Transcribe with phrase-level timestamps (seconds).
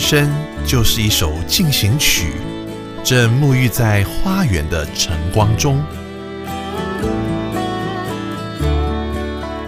[0.00, 0.28] 生
[0.64, 2.32] 就是一首进行曲，
[3.04, 5.80] 正沐浴在花园的晨光中。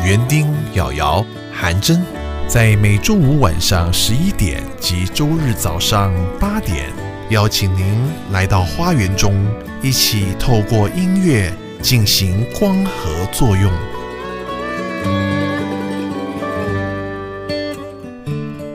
[0.03, 2.03] 园丁、瑶瑶、韩真，
[2.49, 6.87] 在每周五晚上十一点及周日早上八点，
[7.29, 9.47] 邀请您来到花园中，
[9.83, 13.71] 一起透过音乐进行光合作用。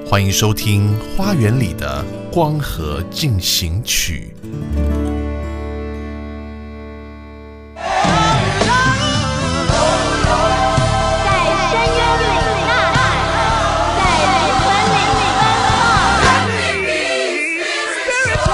[0.10, 4.34] 欢迎收听《花园里的光合进行曲》。
[7.76, 7.84] 在
[11.70, 12.24] 深渊里
[12.64, 12.98] 呐喊，
[13.98, 14.00] 在
[14.32, 14.66] 灵魂
[16.88, 16.90] 里
[18.08, 18.10] 奔
[18.46, 18.48] 跑。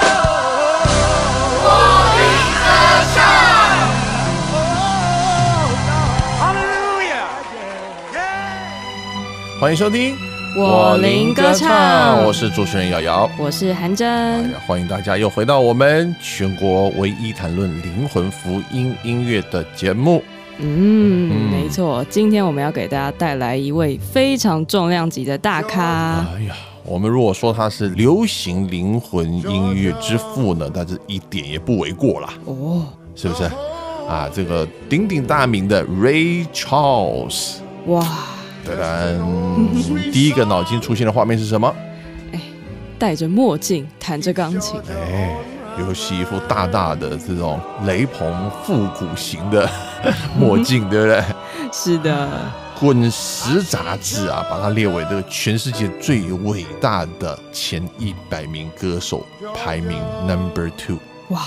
[9.60, 10.18] 欢迎收听
[10.56, 13.28] 我林歌唱我是主持人瑶瑶。
[13.36, 20.22] 我是韩哎真呀，欢迎大家又回到我们全国唯一谈论灵魂福音音乐的节目。
[20.58, 26.24] 嗯，嗯没错，今天我们要给大家带来一位非常重量级的大咖。
[26.36, 33.42] 哎呀，我们如果说他是流行灵魂音乐之父呢，但是一点也不为过啦，哦，是不是？
[34.08, 37.54] 啊，这个鼎鼎大名的 Ray Charles。
[37.86, 38.06] 哇，
[38.64, 41.74] 噔噔，第一个脑筋出现的画面是什么？
[42.32, 42.40] 哎
[42.98, 45.36] 戴着墨镜弹着钢琴，哎，
[45.78, 49.68] 尤其一副大大的这种雷朋复古型的
[50.38, 51.22] 墨镜，对不对？
[51.72, 52.26] 是的，
[52.80, 60.98] 《滚石》杂志啊，把它列为这个全世界最伟大的前一百名歌手，排名 number two，
[61.30, 61.42] 哇，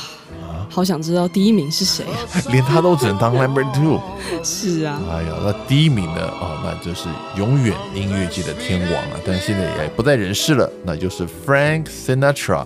[0.70, 2.18] 好想知道第一名是谁啊？
[2.52, 4.00] 连他都只能当 number two。
[4.44, 6.22] 是啊，哎呀，那第一名呢？
[6.40, 12.66] 哦，那就是永远音乐界的天王啊，但现在也不在人世了，那就是 Frank Sinatra。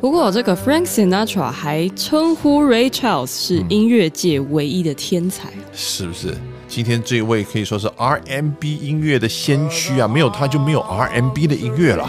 [0.00, 5.50] 不过这个 Frank Sinatra 还称呼 Ray Charles 是音乐界唯一的天才。
[5.74, 6.34] 是不是？
[6.66, 12.08] 今天这位可以说是 R&B 音乐的先驱啊，没有他就没有 R&B 的音乐了。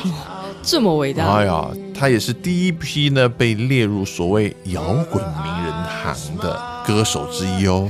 [0.64, 5.74] 这么伟大，哎呀，他也是第一批呢被列入所谓摇滚名人
[6.04, 7.90] 堂的歌手之一哦。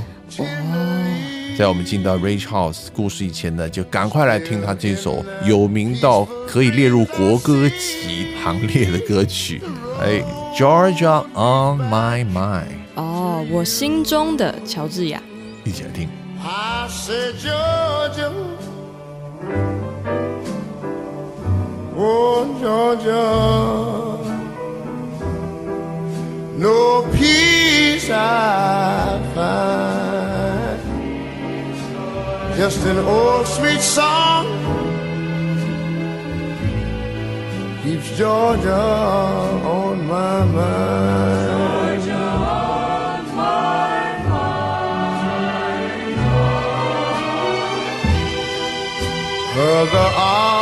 [1.58, 9.60] 在我们进到 Ray Charles 故事以前呢，就赶快来听他这首有名到可以列入国歌级行列的歌曲。
[10.00, 10.22] 哎
[10.56, 15.22] ，Georgia on my mind，哦，我心中的乔治亚。
[15.64, 16.08] 一起来听。
[16.44, 18.32] I said, Georgia,
[21.96, 23.28] oh Georgia,
[26.58, 30.80] no peace I find,
[32.56, 34.46] just an old sweet song
[37.82, 41.62] keeps Georgia on my mind.
[49.54, 50.61] Her the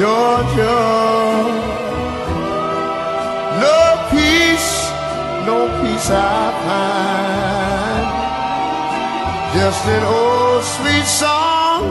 [0.00, 0.78] Georgia.
[3.64, 4.72] No peace,
[5.44, 8.06] no peace I find.
[9.54, 11.82] Just an old sweet song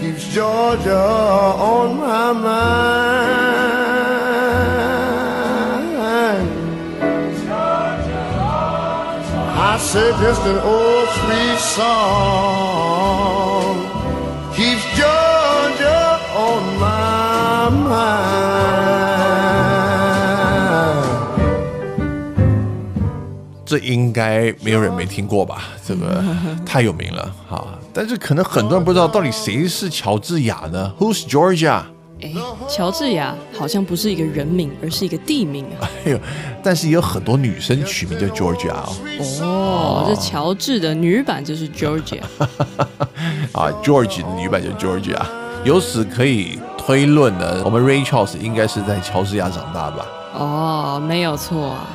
[0.00, 1.04] keeps Georgia
[1.72, 3.45] on my mind.
[9.86, 11.86] Said just an old sweet song
[14.52, 18.26] keeps Georgia on my mind.
[23.64, 25.62] 这应该没有人没听过吧？
[25.86, 26.20] 这个
[26.66, 27.64] 太有名了哈！
[27.94, 31.82] 但是可能很多人不知道到底谁是乔治亚呢？Who's Georgia？
[32.22, 32.32] 哎，
[32.68, 35.88] 乔治亚好像不是一个人名，而是一个地名啊。
[36.06, 36.18] 哎呦，
[36.62, 38.92] 但是也有很多女生取名叫 Georgia 哦。
[39.42, 42.20] 哦，这乔治的女版就是 Georgia。
[43.52, 45.20] 啊，George 的女版叫 Georgia。
[45.64, 50.06] 由此可以推论呢，我们 Ray Charles 应该是在乔治亚长大吧？
[50.34, 51.86] 哦，没有错啊。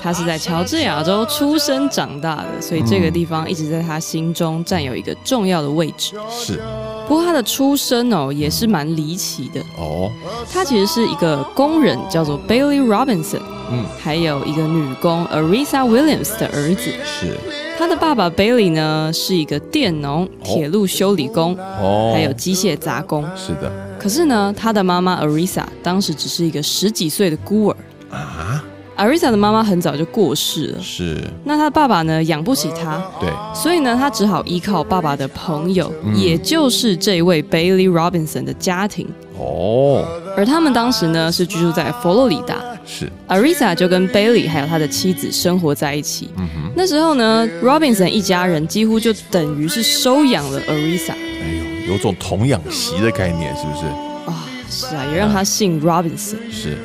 [0.00, 6.14] 他是在乔治亚州出生长大的，所以这个地方一直在他心中占有一个重要的位置。
[6.30, 6.60] 是。
[7.06, 10.10] 不过他的出生哦也是蛮离奇的，哦，
[10.52, 13.40] 他其实是一个工人，叫做 Bailey Robinson，
[13.70, 16.90] 嗯，还有一个女工 Arisa Williams 的儿子。
[17.04, 17.34] 是。
[17.78, 23.24] 他的爸爸 Bailey 呢是一个电农、铁路修理工，哦，还有机械杂工。
[23.34, 23.72] 是的。
[23.98, 27.76] 可是呢，他的妈妈 Arisa 当时只是一个十几岁的孤儿。
[28.10, 28.62] 啊，
[28.98, 31.16] Arisa 的妈妈很早就过世了，是。
[31.44, 39.06] 那他爸爸呢养不起他，对，所以呢，他只好依靠爸爸的朋友，也就是这位 Bailey Robinson 的家庭。
[39.38, 40.04] 哦，
[40.36, 42.56] 而他们当时呢是居住在佛罗里达。
[42.84, 46.30] 是，Arisa 就跟 Bailey 还有他的妻子生活在一起。
[46.36, 53.86] 嗯哼，那时候呢，Robinson 一家人几乎就等于是收养了 Arisa 哎呦，有种童养媳的概念，是不是？
[54.26, 56.36] 啊，是啊，也让他姓 Robinson。
[56.50, 56.78] 是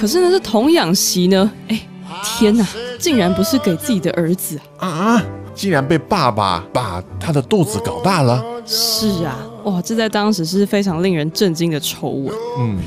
[0.00, 1.78] 可是呢，这童养媳呢，哎，
[2.24, 2.66] 天哪，
[2.98, 4.88] 竟然不是给自己的儿子啊！
[4.88, 5.22] 啊，
[5.54, 12.34] 竟然被爸爸把他的肚子搞大了，是啊，哇，这在当时是非常令人震惊的丑闻。
[12.60, 12.78] 嗯，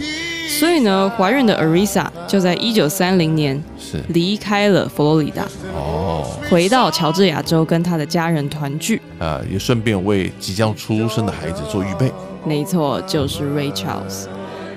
[0.59, 5.43] 所以呢，怀孕的 Arisa 就在一九三零年是离开了佛罗里达，
[5.75, 8.99] 哦，回到乔治亚州跟他的家人团聚。
[9.19, 12.11] 啊，也顺便为即将出生的孩子做预备。
[12.43, 14.25] 没错，就是 Ray Charles。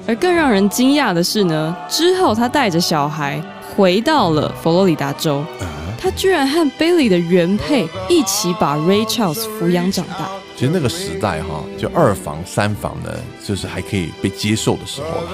[0.06, 3.42] 而更让人惊讶的是呢，之后他带着小孩
[3.74, 5.66] 回到了佛罗里达州，啊，
[6.00, 10.28] 他居然和 Bailey 的原配一起把 Ray Charles 抚养长大。
[10.56, 13.10] 其实那个时代哈，就二房三房呢，
[13.44, 15.30] 就是还可以被接受的时候了。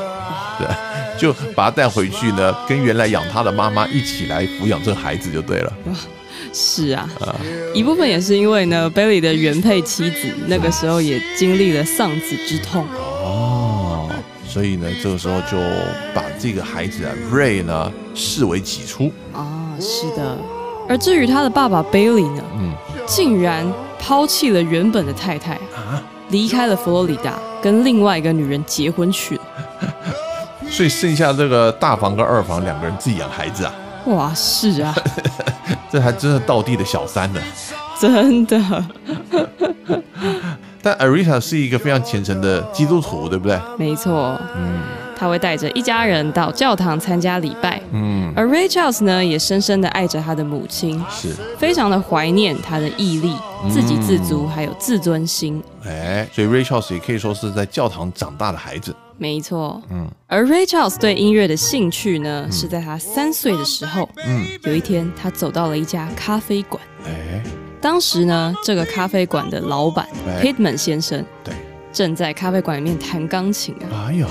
[0.59, 0.67] 对，
[1.17, 5.73] 就把他带回去呢，跟原来养他的妈妈一起来抚养这个孩子就对了。
[6.53, 7.09] 是啊，
[7.73, 12.85] 一部分也是因为呢，Bailey 的原配妻子那个时候也经历了丧子之痛。
[14.53, 15.57] 哦，所以呢，这个时候就
[16.15, 19.11] 把这个孩子啊，Ray 呢视为己出。
[19.33, 20.37] 啊，是的。
[20.89, 22.73] 而至于他的爸爸 Bailey 呢，嗯
[23.07, 23.67] 竟然
[23.99, 29.43] 抛弃了原本的太太，啊，离开了佛罗里达，跟另外一个女人结婚去了。
[30.69, 33.75] 所以剩下这个大房跟二房两个人自己养孩子啊，
[34.07, 34.95] 哇，是啊，
[35.91, 37.41] 这还真是道地的小三呢。
[38.01, 38.59] 真的，
[40.83, 43.59] 但 Arita 是一个非常虔诚的基督徒，对不对？
[43.79, 44.39] 没错。
[44.57, 44.81] 嗯
[45.15, 53.37] 他会带着一家人到教堂参加礼拜，嗯，而 Ray Charles 呢，也深深的爱着他的母亲，是，非常的怀念他的毅力、
[53.71, 55.63] 自给自足，还有自尊心。
[55.87, 58.93] 哎，所以 Ray Charles 也可以说是在教堂长大的孩子。
[59.17, 64.09] 没错，嗯而 Ray Charles 对音乐的兴趣呢，是在他三岁的时候。
[64.27, 66.83] 嗯，有一天，他走到了一家咖啡馆。
[67.07, 67.41] 哎，
[67.83, 71.53] 当时呢，这个咖啡馆的老板哎 Pitman 先生对，
[71.93, 74.07] 正在咖啡馆里面弹钢琴啊。
[74.07, 74.27] 哎呦，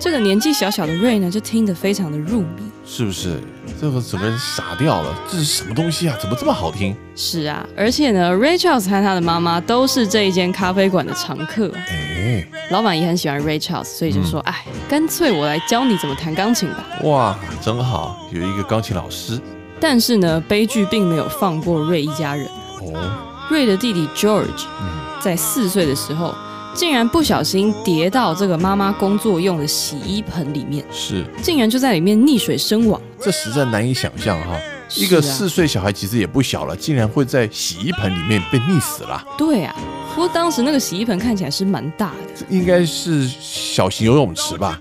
[0.00, 2.62] 这个年纪小小的 Ray 呢，就听得非常的入迷。
[2.86, 3.40] 是不是
[3.80, 5.14] 这个整个人傻掉了？
[5.30, 6.16] 这是什么东西啊？
[6.20, 6.96] 怎么这么好听？
[7.14, 11.70] 是啊，而且呢，Ray Charles 和他的妈妈都是这一间咖啡馆的常客。
[11.88, 16.86] 哎，老板也很喜欢 Ray Charles，所以就说：“哎、干脆我来教你怎么弹钢琴吧。
[17.04, 19.38] 哇，真好，有一个钢琴老师。”
[19.80, 22.48] 但是呢，悲剧并没有放过 Ray 一家人。
[22.92, 24.88] 哦，瑞的弟弟 George 嗯，
[25.20, 26.34] 在四岁的时候，
[26.74, 33.00] 竟然不小心跌到这个妈妈工作用的洗衣盆里面，是，竟然就在里面溺水身亡。
[33.20, 34.52] 这实在难以想象哈。
[34.54, 34.60] 啊
[34.96, 39.24] 一个四岁小孩其实也不小了，竟然会在洗衣盆里面被溺死了。
[39.36, 39.74] 对啊，
[40.14, 44.78] 不过当时那个洗衣盆看起来是蛮大的，应该是小型游泳池吧？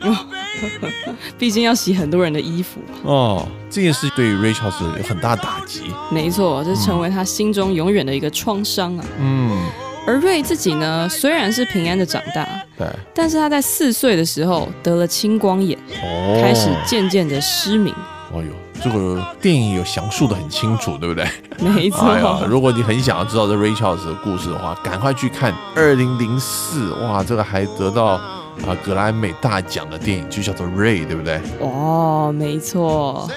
[1.38, 2.80] 毕竟要洗很多人的衣服。
[3.04, 5.84] 哦，这件事对于 Rachel 是有很大打击。
[6.12, 9.06] 没错，这成为他心中永远的一个创伤啊。
[9.20, 9.66] 嗯，
[10.06, 17.94] 而瑞自己呢，虽然是平安的长大，对，但是他在四岁的时候得了青光眼，哦，开始渐渐的失明。
[18.34, 18.52] 哎呦，
[18.84, 21.24] 这个电影有详述的很清楚，对不对？
[21.62, 28.20] 没错，哎，如果你很想要知道这 Ray Charles 的故事的话，赶快去看二零零四，哇，这个还得到
[28.66, 31.42] 啊格莱美大奖的电影，就叫做 Ray，对不对？
[31.60, 33.30] 哦，没错。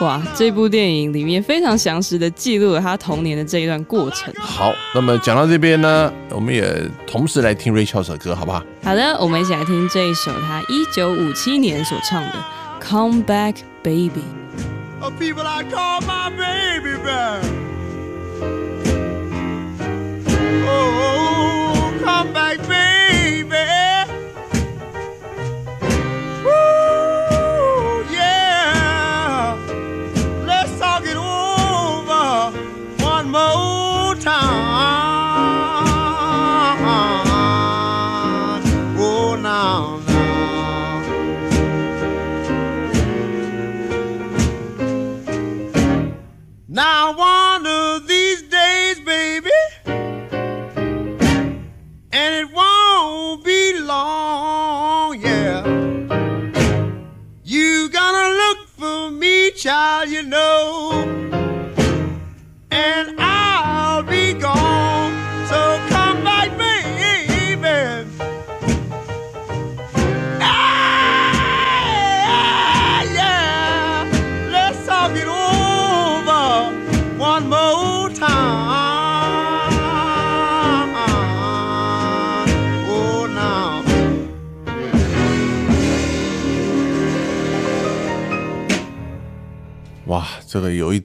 [0.00, 4.32] 哇，这部电影里面非常详实的记录了他童年的这一段过程。
[4.38, 8.62] 好，那么讲到这边呢，我们也同时来听 Ray Charles 的歌，好不好？
[8.84, 12.32] 好的，我们一起来听这一首他一九五七年所唱的
[12.88, 14.22] 《Come Back Baby》。
[15.18, 17.42] people I call my baby back.
[20.66, 23.77] Oh, come back, baby.
[46.78, 47.37] Now I want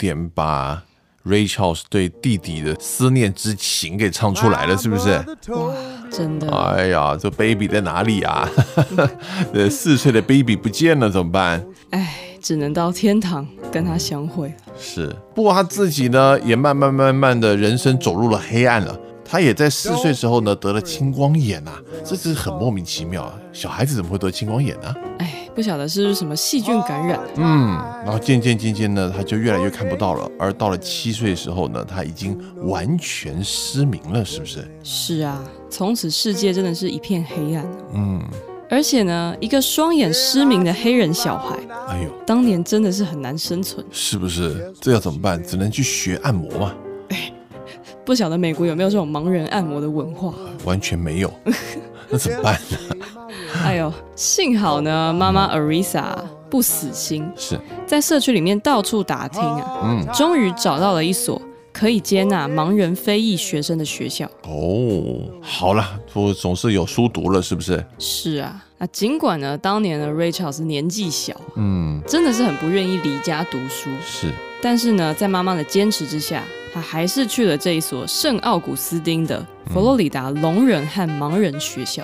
[0.04, 0.84] 点把
[1.26, 5.12] Ray Charles 对弟弟的思念之情给唱出来了，是不是？
[5.54, 5.74] 哇
[6.12, 8.50] 真的，哎呀，这 baby 在哪里啊？
[9.54, 11.66] 呃，四岁的 baby 不见了，怎么办？
[11.92, 14.54] 哎，只能到天堂跟他相会了。
[14.78, 19.00] 是，不过他自己呢，也慢慢慢慢的人生走入了黑暗了。
[19.24, 23.34] 他也在四岁时候呢得了青光眼啊，这是很莫名其妙啊。
[23.54, 24.94] 小孩子怎么会得青光眼呢？
[25.20, 27.20] 哎，不晓得是不是什么细菌感染。
[27.36, 30.30] 嗯，然后渐渐渐渐呢，他就越来越看不到了。
[30.40, 34.68] 而到了七岁的时候呢，他已经完全失明了，是不是？
[34.84, 37.66] 是啊，从此世界真的是一片黑暗。
[37.94, 38.22] 嗯，
[38.70, 41.56] 而且呢，一个双眼失明的黑人小孩，
[41.88, 43.86] 哎呦，当年真的是很难生存。
[43.92, 44.74] 是不是？
[44.82, 45.42] 这要怎么办？
[45.44, 46.74] 只能去学按摩嘛。
[48.06, 50.34] 不晓得美国有没有这种盲人按摩的文化？
[50.66, 51.32] 完全没有，
[52.10, 52.78] 那怎么办呢？
[53.64, 56.16] 哎呦，幸好呢，妈妈 Arisa
[56.50, 61.42] 不死心，是，在社区里面到处打听啊，嗯，终于找到了一所
[61.72, 64.26] 可以接纳盲人非裔学生的学校。
[64.44, 67.84] 哦，好了，我总是有书读了，是不是？
[68.00, 74.28] 是啊，那尽管呢，当年的 Rachel 是年纪小，嗯，真的是很不愿意离家读书，是，
[74.62, 76.44] 但是呢，在妈妈的坚持之下，
[76.74, 82.04] 她还是去了这一所圣奥古斯丁的佛罗里达聋人和盲人学校，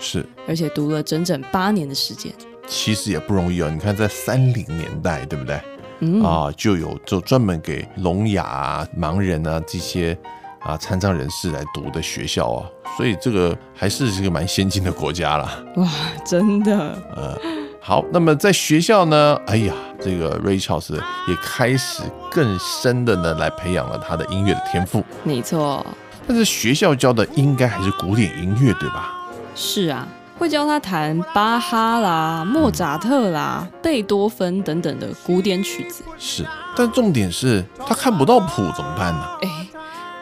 [0.00, 2.32] 是，而且读了整整八年的时间。
[2.66, 3.70] 其实也不容易哦。
[3.70, 5.60] 你看，在三零年代，对不对？
[6.00, 10.16] 嗯啊，就有就专门给聋哑、啊、盲人啊这些
[10.60, 12.66] 啊残障人士来读的学校啊，
[12.96, 15.62] 所以这个还是是个蛮先进的国家啦。
[15.76, 15.86] 哇，
[16.24, 17.36] 真的，呃
[17.82, 25.04] 好，那么在学校呢，哎呀，这个 Ray Charles 也开始更深的呢来培养了他的音乐的天赋。
[25.22, 25.84] 没错，
[26.26, 29.19] 但是学校教的应该还是古典音乐，对吧？
[29.54, 30.06] 是啊，
[30.38, 36.02] 会教他弹巴哈啦、莫扎特啦、贝多芬等等的古典曲子。
[36.18, 36.44] 是，
[36.76, 39.24] 但重点是他看不到谱怎么办呢？
[39.42, 39.66] 哎，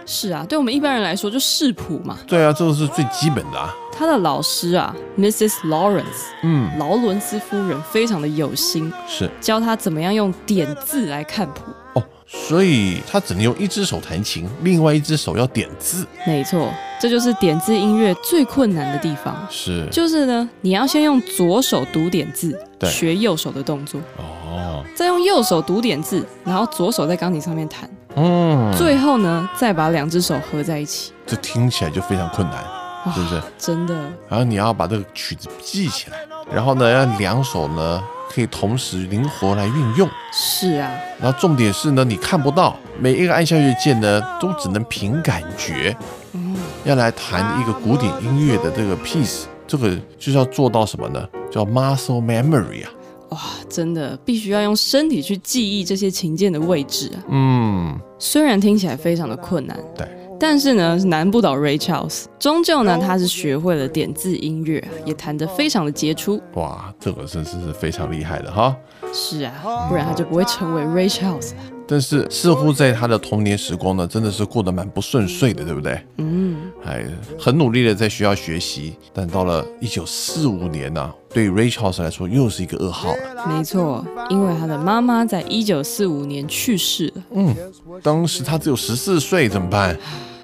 [0.04, 2.18] 是啊，对我们一般人来说就视谱嘛。
[2.26, 3.72] 对啊，这个是最基本的啊。
[3.92, 5.54] 他的老师啊，Mrs.
[5.66, 11.62] Lawrence，嗯，劳伦斯夫人非常的有心，是教他怎么样用点字来看谱。
[11.94, 16.06] 哦，所以他只能用一只手弹琴，另外一只手要点字。
[16.26, 16.70] 没错，
[17.00, 19.34] 这就是点字音乐最困难的地方。
[19.50, 31.12] 是，就是呢，你要先用左手读点字，对学右手的动作，哦，再用右手读点字，然后左手在钢琴上面弹，嗯，最后呢，再把两只手合在一起。
[31.26, 32.62] 这听起来就非常困难，
[33.14, 33.42] 是不是？
[33.56, 33.94] 真的，
[34.28, 36.18] 然后你要把这个曲子记起来，
[36.52, 40.08] 然后呢，要两手呢可以同时灵活来运用。
[40.32, 45.96] 是啊，然后重点是呢，你看不到每一个按下乐键呢，都只能凭感觉。
[46.84, 51.28] 要来弹一个古典音乐的这个 piece，这个就是要做到什么呢？
[51.50, 52.90] 叫 muscle memory 啊。
[53.30, 57.24] 哇，真的必须要用身体去记忆这些琴键的位置啊。
[57.28, 60.08] 嗯，虽然听起来非常的困难，对，
[60.40, 62.26] 但是呢，难不倒 Ray Charles。
[62.38, 66.40] 终究呢，他是学会了点字音乐，也弹得非常的杰出。
[66.54, 68.76] 哇，这个真是是非常厉害的哈。
[69.12, 69.52] 是啊，
[69.88, 71.62] 不然他就不会成为 Ray Charles 了。
[71.90, 75.98] 但是似乎在他的童年时光呢，真的是过得蛮不顺遂的，对不对？
[76.18, 77.02] 嗯，哎，
[77.38, 83.46] 很努力的在学校学习，但到了一九四五年呢、对 Ray Charles 来说又是一个噩耗了。
[83.46, 87.54] 没错，因为他的妈妈在一九四五年去世了，嗯
[88.02, 89.96] 当时他只有十四岁，怎么办？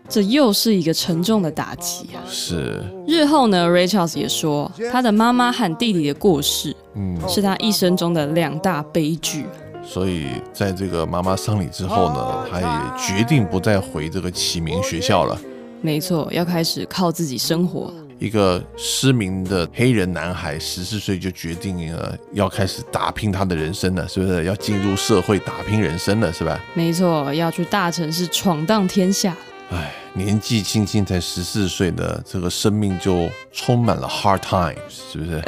[0.07, 2.21] 这又是一个沉重的打击啊。
[2.29, 9.47] 是，日后呢，Ray Charles 也说，他的妈妈和弟弟的过世，嗯，是他一生中的两大悲剧。
[9.83, 12.67] 所以在这个妈妈丧礼之后呢，他也
[12.99, 15.39] 决定不再回这个启明学校了。
[15.81, 17.95] 没错，要开始靠自己生活了。
[18.19, 24.45] 一个失明的黑人男孩，十四岁就决定了要开始打拼他的人生了，是不是？
[24.45, 26.59] 要进入社会打拼人生了，是吧？
[26.75, 29.37] 没错，要去大城市闯荡天下。
[29.71, 34.77] 唉，年纪轻轻才十四岁的这个生命就充满了 hard times，
[35.13, 35.43] 是不是？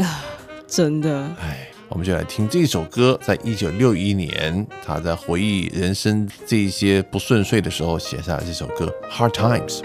[0.67, 9.81] 真的，唉，我们就来听这首歌，在一九六一年，他在回忆人生这一些不顺遂的时候写下的这首歌《Hard Times》。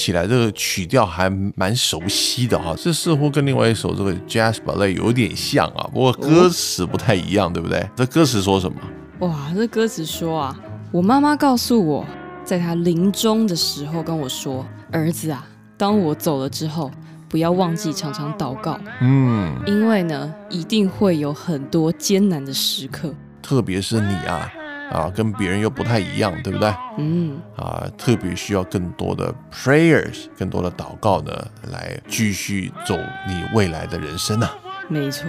[0.00, 7.86] 起来这个曲调还蛮熟悉的哈，这似乎跟另外一首这个 Jazz Ballet 有点像啊，不过歌词不太一样，对不对？
[7.94, 8.78] 这歌词说什么？
[9.18, 10.58] 哇，这歌词说啊，
[10.90, 12.06] 我妈妈告诉我，
[12.42, 16.90] 在她临终的时候跟我说，儿子啊，当我走了之后，
[17.28, 23.14] 不要忘记常常祷告，嗯，因为呢，一定会有很多艰难的时刻。
[23.42, 24.50] 特别是你啊，
[24.90, 26.74] 啊，跟别人又不太一样，对不对？
[26.98, 31.32] 嗯，啊，特别需要更多的 prayers，更多的祷告呢，
[31.70, 32.96] 来继续走
[33.28, 34.50] 你未来的人生啊。
[34.88, 35.26] 没错。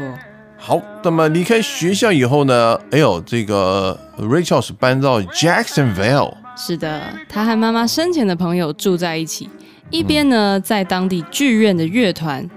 [0.57, 2.79] 好，那么离开学校以后呢？
[2.91, 9.49] 哎呦，这个 Rachel 是搬到 Jacksonville，是的，他和妈妈生前的朋友住在一起，
[9.89, 12.47] 一边呢在当地剧院的乐团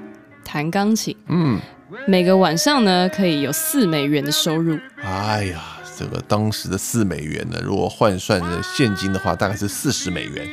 [0.44, 1.58] 弹钢琴，嗯，
[2.06, 4.78] 每个晚上呢可以有四美元的收入。
[5.02, 5.62] 哎呀，
[5.96, 10.46] 这个当时的四美元呢，如果换算成现金的话，大概是四十美元。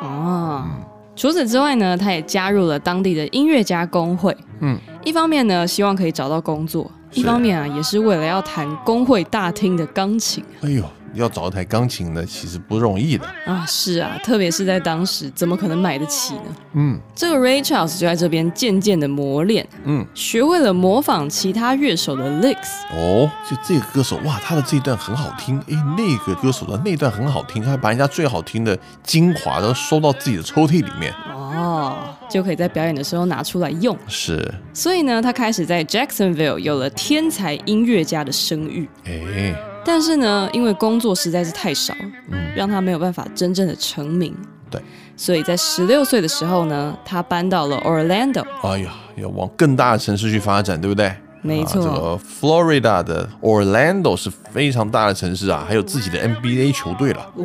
[0.00, 0.64] 哦，
[1.14, 4.36] 除此之外呢，他也加入了当地的音乐家工会。
[4.60, 10.44] 嗯，一方面呢，希望可以找到工作；一方面啊，也是为了要弹工会大厅的钢琴。
[10.62, 10.82] 哎呦，
[11.16, 13.26] 要找一台钢琴呢，其实不容易的。
[13.46, 13.64] 啊。
[13.66, 16.56] 是啊，特别是在当时，怎么可能买得起呢？
[16.74, 22.70] 嗯这个 Ray Charles 就在这边渐渐的磨练，嗯，学会了模仿其他乐手的 licks。
[22.92, 31.12] 哦，就这个歌手哇，他的这一段很好听，哎，那个歌手的那段很好听，他还把人家最好听的精华都收到自己的抽屉里面。
[31.28, 31.96] 哦，
[32.28, 33.96] 就可以在表演的时候拿出来用。
[34.06, 38.86] 是，所以呢，他开始在 Jacksonville 有了天才音乐家的声誉。
[39.04, 39.54] 哎，
[39.86, 41.94] 但是呢，因为工作实在是太少，
[42.30, 44.34] 嗯让他没有办法真正的成名。
[44.68, 44.82] 对，
[45.16, 48.44] 所以在十六岁的时候呢，他搬到了 Orlando。
[48.62, 51.14] 哎呀，要往更大的城市去发展，对不对？
[51.42, 57.30] 没错啊这个 Florida 的 Orlando 是非常大的城市啊，还有自己的 NBA 球队了。
[57.36, 57.44] 哇！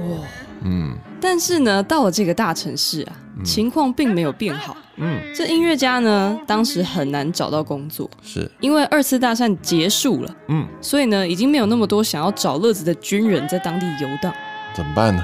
[0.63, 4.75] 嗯但是呢，到了这个大城市啊，情况并没有变好。
[4.97, 14.31] 嗯，这音乐家呢，当时很难找到工作，是，因为二次大战结束了，嗯，所以呢，已经没有那么多想要找乐子的军人在当地游荡。
[14.75, 15.23] 怎么办呢？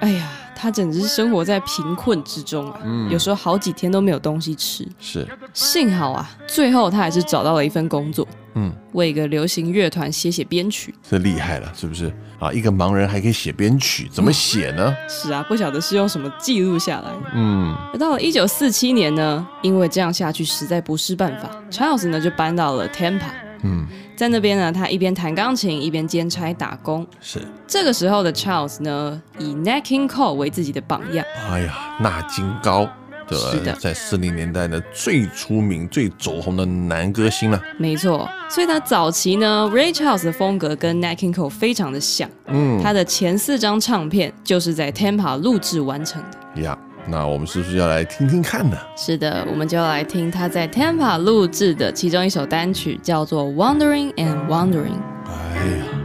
[0.00, 2.80] 哎呀，他简直是生活在贫困之中啊！
[2.84, 4.86] 嗯有时候好几天都没有东西吃。
[4.98, 8.26] 是，幸好啊，最后他还是找到了一份工作，
[8.60, 10.94] 嗯，为一个流行乐团写写编曲。
[11.08, 12.12] 这厉害了，是不是？
[12.38, 14.94] 啊，一个盲人还可以写编曲，怎么写呢？
[15.08, 17.10] 是啊，不晓得是用什么记录下来。
[17.34, 23.30] 嗯，而到了一九四七年呢，因为这样下去实在不是办法，Charles 呢就搬到了 Tampa。
[23.62, 27.06] 嗯，在那边呢，他一边弹钢琴，一边兼差打工。
[27.20, 27.40] 是。
[27.66, 31.24] 这个时候的 Charles 呢，以 Nat King Cole 为自己的榜样。
[31.50, 32.88] 哎呀，纳金高，
[33.30, 37.62] 对是的在四零年代呢最出名、最走红的男歌星了。
[37.78, 42.28] 没错，所以他早期呢，Ray Charles 的风格跟 Nat King Cole 非常的像。
[42.46, 46.62] 嗯，他的前四张唱片就是在 Tampa 录制完成的。
[46.62, 48.76] 呀，那我们是不是要来听听看呢？
[48.96, 54.88] 是的，我们就要来听他在 Tampa 录制的其中一首单曲，叫做《Wandering and Wandering》。
[55.28, 55.99] 哎呀，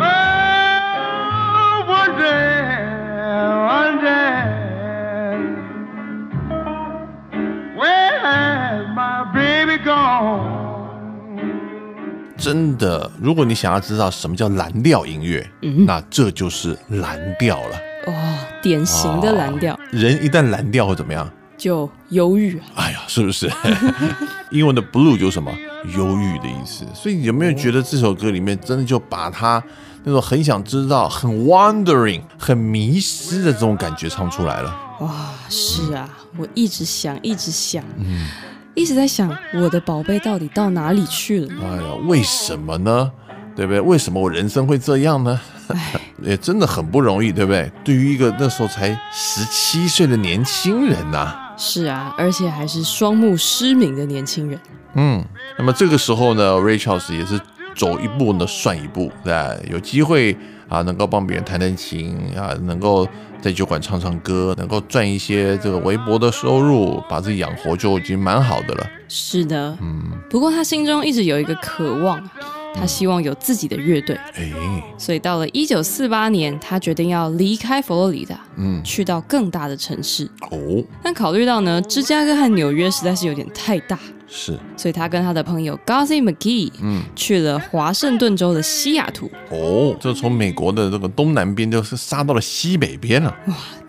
[0.00, 0.38] Oh,
[9.84, 10.57] gone.
[12.38, 17.76] 真的，如果你想要知道什么叫蓝调音乐，嗯那这就是蓝调了。
[18.06, 21.28] 哦，典型的蓝调，人一旦蓝调会怎么样？
[21.58, 22.64] 就忧郁啊。
[22.76, 23.50] 哎呀，是不是？
[24.52, 25.52] 英文的 blue 就是什么？
[25.96, 26.84] 忧郁的意思。
[26.94, 29.62] 所以你有没有觉得这首歌里面真的就把它
[30.04, 34.74] 那种很想知道、很 wondering、很迷失的这种感觉唱出来了？
[35.00, 37.84] 哇，是啊，我一直想，一直想，
[38.78, 41.48] 一直在想，我的宝贝到底到哪里去了？
[41.60, 43.10] 哎呀，为什么呢？
[43.56, 43.80] 对不对？
[43.80, 45.40] 为什么我人生会这样呢？
[46.22, 47.68] 也真的很不容易，对不对？
[47.82, 54.58] 对于一个那时候才十七岁的年轻人呐、是啊，而且还是双目失明的年轻人。
[54.94, 55.24] 嗯，
[55.58, 57.38] 那么这个时候呢，Ray Charles 也是
[57.74, 60.36] 走一步呢算一步，对吧有机会
[60.68, 63.06] 啊，能够帮别人弹弹琴啊，能够
[63.40, 68.86] 在酒馆唱唱歌，能够赚一些这个微薄的收入，把自己养活就已经蛮好的了。
[69.08, 70.02] 是的，嗯。
[70.28, 72.20] 不过他心中一直有一个渴望，
[72.74, 74.50] 他希望有自己的乐队，哎，
[74.96, 80.30] 所以到了一九四八年，他决定要离开佛罗里达，嗯，去到更大的城市。
[80.50, 89.30] 哦，但考虑到呢，芝加哥和纽约实在是有点太大，是，所以他跟他的朋友 Gussie McGee 嗯，去了华盛顿州的西雅图。
[89.50, 93.34] 哦，就从美国的这个东南边，就是杀到了西北边了，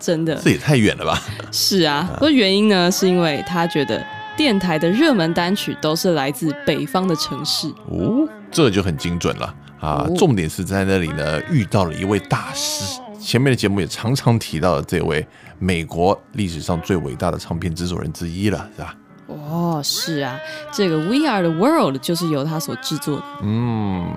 [0.00, 0.34] 真的。
[0.36, 1.22] 这也太远了吧？
[1.52, 4.04] 是啊，不过原因呢，是因为他觉得
[4.40, 7.68] 电台的热门单曲都是来自北方的城市。
[7.90, 10.06] 哦，这就很精准了啊！
[10.08, 15.26] 哦重点是在那里呢遇到了一位大师，前面的节目也常常提到的这位
[15.58, 18.94] 美国历史上最伟大的唱片制作人之一了，是吧？
[19.26, 20.40] 哦，是啊，
[20.72, 23.24] 这个《We Are the World》就是由他所制作的。
[23.42, 24.10] 嗯，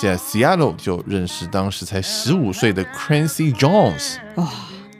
[0.00, 4.48] 在 Seattle 就认识当时才十五岁的 Crancy Jones 哇、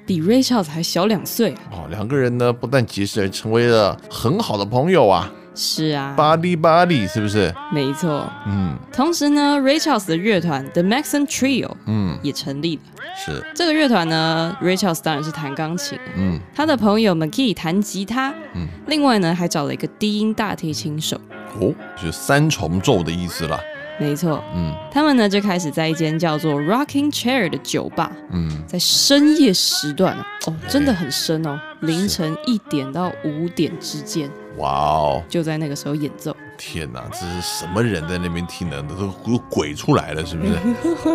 [0.07, 1.61] 比 Ray Charles 还小两岁啊。
[1.73, 7.55] 哦，两个人呢不但结识，还成为了很好的朋友啊是啊，，buddy buddy 是不是？
[7.73, 8.29] 没错。
[8.47, 12.83] 嗯同时呢，Ray Charles 的乐团 The Maxon Trio 嗯，也成立了。
[13.17, 21.17] 是，这个乐团呢，Ray Charles 当然是弹钢琴，嗯他的朋友 McGee 弹吉他，嗯，另外呢还找了一个低音大提琴手。
[21.61, 23.57] 哦，就是三重奏的意思了。
[23.99, 24.75] 没错，嗯。
[24.91, 35.23] 他们呢就开始在一间叫做 Rocking Chair 的酒吧，嗯，在深夜时段哦，哦，真的很深哦，凌晨一点到五点之间，哇哦。
[35.29, 36.35] 就在那个时候演奏。
[36.57, 38.83] 天哪，这是什么人在那边听呢？
[38.89, 40.57] 都都鬼出来了，是不是？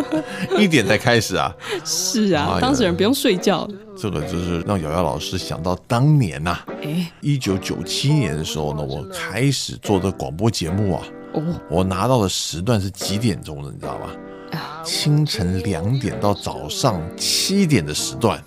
[0.62, 1.52] 一点才开始啊！
[1.84, 3.68] 是啊哎，当事人不用睡觉。
[3.96, 11.02] 这个就是让瑶瑶老师想到当年呐、哎，一九九七年的时候呢，我开始做的广播节目啊，
[11.34, 14.06] 哦我拿到的时段是几点钟的，你知道吗？
[14.52, 18.42] 啊，清晨两点到早上七点的时段，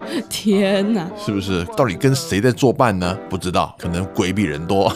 [0.28, 1.06] 天哪！
[1.16, 1.64] 是不是？
[1.76, 3.16] 到底跟谁在作伴呢？
[3.28, 4.92] 不知道，可能鬼比人多。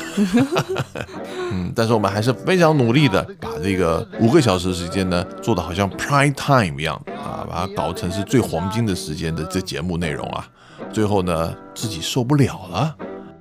[1.52, 10.46] 嗯，但是我们还是非常努力的，把这个五个小时时间呢，做的好像 prime time 一样啊，把它搞成是最黄金的时间的这节目内容啊。
[10.92, 12.94] 最后呢，自己受不了了。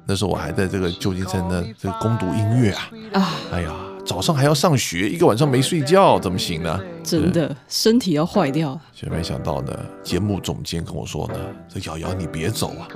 [0.06, 3.72] 那时候我还在这个旧金山呢，这个攻读音乐啊，啊，哎呀，
[4.06, 6.80] 早上还要上学，一个晚上没睡觉，怎么行呢？
[7.04, 8.82] 真的身体要坏掉了。
[8.94, 11.36] 却没想到呢，节目总监跟我说呢，
[11.70, 12.88] 这瑶瑶你别走啊，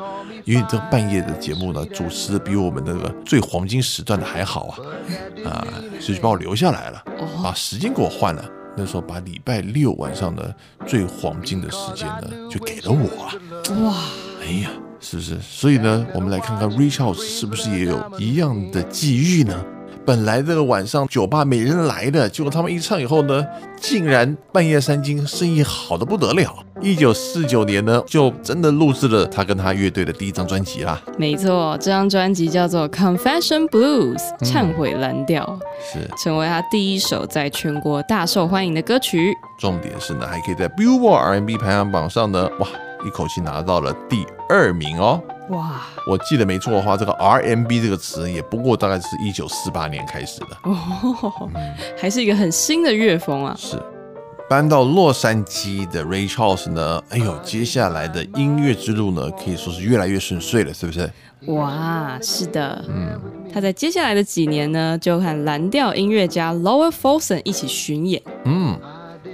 [0.44, 4.68] 因为你这半夜的节目呢，主持的比我们那个最黄金时段的还好
[5.46, 5.68] 啊，啊，
[6.00, 7.04] 所以就把我留下来了，
[7.42, 8.44] 把时间给我换了。
[8.76, 10.54] 那时候把礼拜六晚上的
[10.86, 13.82] 最黄金的时间呢，就给了我了。
[13.82, 13.96] 哇，
[14.42, 15.40] 哎呀，是不是？
[15.40, 19.66] 所以呢，我们来看看 Rich House 是不是也有一样的际遇呢？
[20.08, 26.56] 本来这个晚上酒吧没人来的，结果他们一唱以后呢，竟然半夜三更，生意好的不得了。
[26.80, 31.02] 一九四九年呢，就真的录制了他跟他乐队的第一张专辑啦。
[31.18, 35.60] 没错，这张专辑叫做《Confession Blues》忏悔蓝调，
[35.92, 39.34] 是，成为他第一首在全国大受欢迎的歌曲。
[39.60, 42.68] 重点是呢，还可以在 Billboard R&B 排行榜上呢，哇，
[43.06, 45.22] 一口气拿到了第二名哦。
[45.50, 50.48] 哇，我记得没错的话，这个 RMB 这个词也不过大概是一九四八年开始的。
[50.64, 51.50] 哦，
[51.98, 53.56] 还是一个很新的乐风啊。
[53.58, 53.82] 是。
[54.50, 61.12] 搬到洛杉矶的 Ray Charles 呢，哎呦，接下来的音乐之路呢，可以说是越来越顺遂了，是不是？
[61.48, 63.20] 哇，是的，嗯，
[63.54, 68.80] 他在接下来的几年呢，就和蓝调音乐家 Lower Folsom 一起巡演，嗯。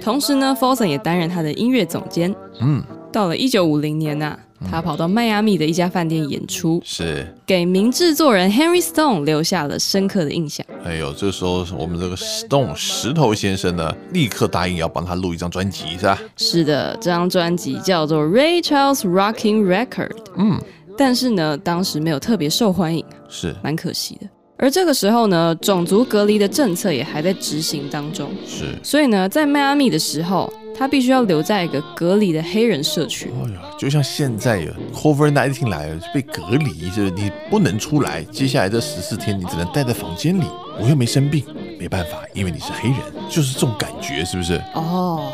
[0.02, 2.34] 同时呢，Folsom 也担任他的音乐总监。
[2.60, 4.36] 嗯，到了一九五零年呐、
[4.70, 7.26] 他跑到迈阿密的一家饭店演出，是。
[7.46, 10.64] 给名制作人 Henry Stone 留下了深刻的印象。
[10.84, 16.18] 哎呦，这时候我们这个 Stone 石头先生呢，立刻答应要帮他录一张专辑，是吧？
[16.36, 20.60] 是的，这张专辑叫做 Ray Charles Rocking Record，嗯，
[20.96, 23.54] 但是呢，当时没有特别受欢迎，是。
[23.62, 24.28] 蛮可惜的。
[24.64, 28.64] 而这个时候呢，种族隔离的政策也还在执行当中，是。
[28.82, 33.30] 所以呢，在迈阿密的时候，他必须要留在一个隔离的黑人社区。
[33.44, 38.22] 哎呀，就像现在呀 COVID 19来了，被隔离，就是你不能出来。
[38.32, 40.46] 接下来这十四天，你只能待在房间里。
[40.80, 41.44] 我又没生病，
[41.78, 42.98] 没办法，因为你是黑人，
[43.28, 44.58] 就是这种感觉，是不是？
[44.72, 45.30] 哦，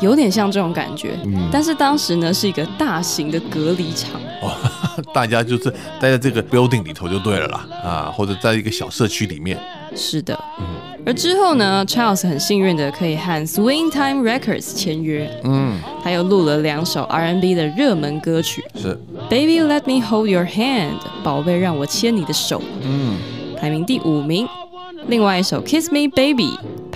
[0.00, 1.18] 有点像这种感觉。
[1.24, 4.20] 嗯但是当时呢，是一个大型的隔离场。
[4.42, 4.52] 哦，
[5.12, 9.58] 大家就是待在这个 building 里头就对了啦，啊，或者在一个小社区里面。
[9.94, 10.38] 是的。
[10.58, 10.64] 嗯
[11.06, 18.94] 而之后呢，Charles 很幸运的可以和 Swing Time Records 签约，嗯，他又录了两首 R&B 的热门歌曲是
[19.30, 23.16] ，，Baby Let Me Hold Your Hand，宝贝让我牵你的手，嗯，
[23.58, 24.46] 排名第五名。
[25.08, 26.50] 另外一首 Kiss Me Baby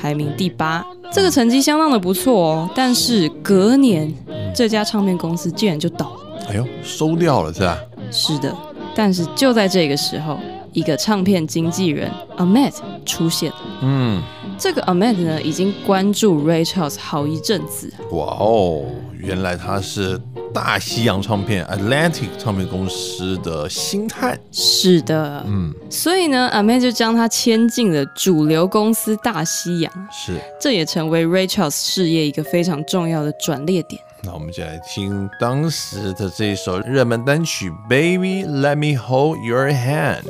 [0.05, 2.71] 排名第八，这个成绩相当的不错哦。
[2.75, 4.13] 但是隔年，
[4.55, 6.47] 这家唱片公司竟然就倒了。
[6.51, 7.79] 哎呦，收掉了是吧？
[8.11, 8.55] 是的，
[8.95, 10.39] 但是就在这个时候，
[10.75, 12.75] 一个唱片经纪人 Ahmed
[13.07, 13.57] 出现了。
[13.81, 14.23] 嗯，
[14.59, 17.91] 这个 Ahmed 呢，已经关注 Ray Charles 好一阵子。
[18.11, 18.83] 哇哦，
[19.17, 20.21] 原来他是
[20.53, 24.39] 大西洋唱片 Atlantic 唱片公司的星探。
[24.51, 30.41] 是的，嗯，所以呢，Ahmed 就将他签进了主流公司大西洋，是。
[30.61, 34.03] 这也成为 Ray Charles 事业一个非常重要的转捩点。
[34.25, 40.23] 那我们就来听当时的这一首热门单曲《Baby Let Me Hold Your Hand》。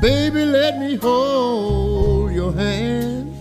[0.00, 3.34] Baby, let me hold your hand.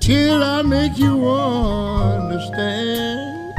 [0.00, 3.54] Till I make you understand.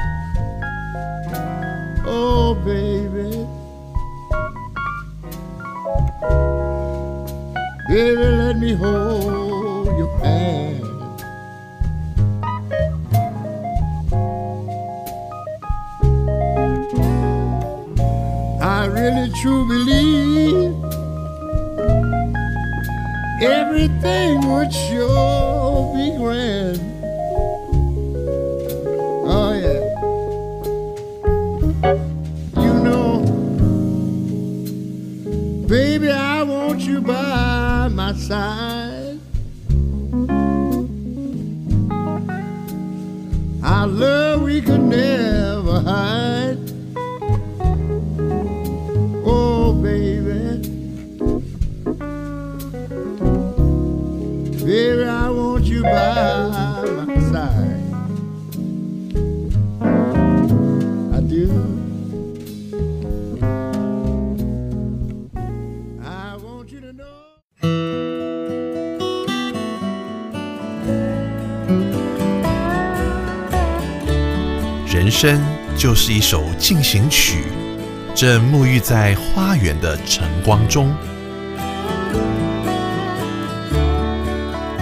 [2.05, 3.47] Oh, baby.
[7.87, 10.83] Baby, let me hold your hand.
[19.03, 20.75] Really truly believe
[23.41, 26.79] everything would sure be grand.
[29.27, 29.81] Oh yeah.
[32.63, 33.11] You know,
[35.67, 38.82] baby, I want you by my side.
[75.23, 75.41] 真
[75.77, 77.45] 就是一首进行曲，
[78.13, 80.93] 正沐浴在花园的晨光中。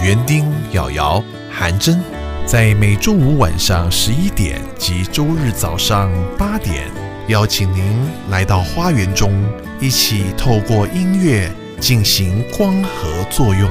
[0.02, 2.02] 园丁、瑶瑶、韩真，
[2.44, 6.90] 在每周五晚上十一点及周日早上八点，
[7.28, 7.96] 邀请您
[8.28, 9.32] 来到花园中，
[9.78, 13.70] 一起透过音乐进行光合作用。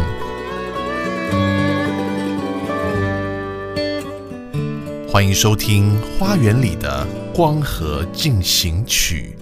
[5.21, 9.35] 欢迎收听《花园里的光合进行曲》。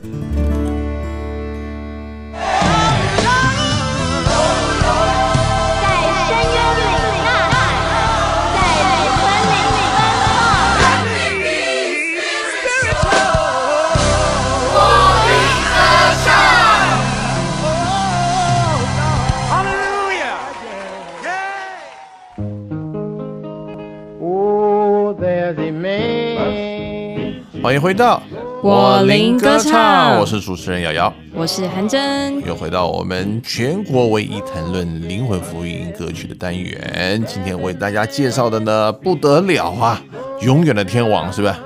[27.80, 28.22] 迎回到
[28.62, 37.24] 我灵歌唱我是主持人瑶瑶，我是韩真，又回到我们全国唯一谈论灵魂福音歌曲的单元。
[37.26, 40.02] 今天为大家介绍的呢，不得了啊，
[40.42, 41.58] 永远的天王是吧？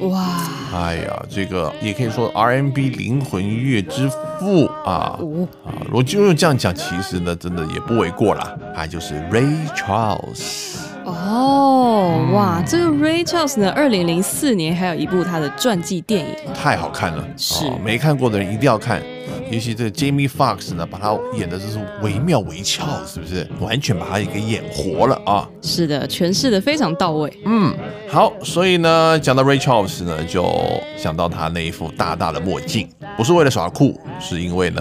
[0.00, 0.22] 哇，
[0.74, 5.72] 哎呀，这个也可以说 R&B 灵魂乐之父啊哦啊！
[5.86, 8.54] 如果就用这样讲，其实呢，真的也不为过啦。
[8.76, 10.71] 他就是 Ray Charles。
[11.04, 17.66] 哦，哇，这个 Ray Charles 呢，二零零四年还有一部他的传记电影，太好看了，是。
[17.66, 19.02] 哦没看过的人一定要看。
[19.50, 23.46] 尤其这个 Jamie Foxx 呢，把他演的就是惟妙惟肖，是不是？
[23.60, 25.48] 完全把他给演活了啊！
[25.62, 27.32] 是的，诠释的非常到位。
[27.44, 27.74] 嗯，
[28.08, 30.48] 好，所以呢，讲到 Ray Charles 呢，就
[30.96, 34.80] 想到他那一副大大的墨镜不是为了耍酷，是因为呢，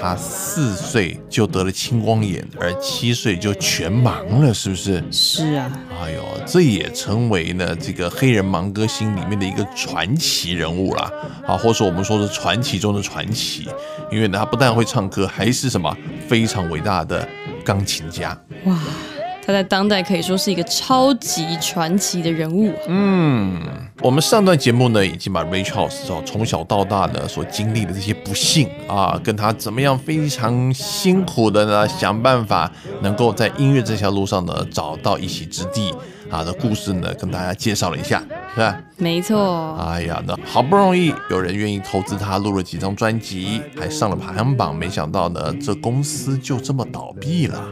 [0.00, 5.02] 他四岁就得了青光眼，而七岁就全盲了，是不是？
[5.10, 5.70] 是啊，
[6.02, 11.10] 哎呦，这也成为呢这个黑人盲歌星里面的一个传奇人物啦，
[11.46, 13.68] 啊，或者说我们说是传奇中的传奇，
[14.10, 17.26] 因为呢他不但会唱歌，还是什么非常伟大的
[17.64, 18.38] 钢琴家。
[18.64, 18.78] 哇，
[19.44, 22.82] 他在当代可以说是一个超级传奇的人物啊。
[22.88, 23.62] 嗯，
[24.00, 35.94] 我们上段节目呢，已经把 Ray Charles 哦从小到大呢所经历的这些不幸啊，跟他怎么样非常辛苦的呢想办法能够在音乐这条路上呢找到一席之地
[36.30, 38.22] 啊的故事呢，跟大家介绍了一下，
[38.54, 38.80] 是吧？
[38.96, 47.62] 没错，哎呀，那好不容易有人愿意投资他，录了几张专辑，还上了排行榜，没想到呢，这公司就这么倒闭了。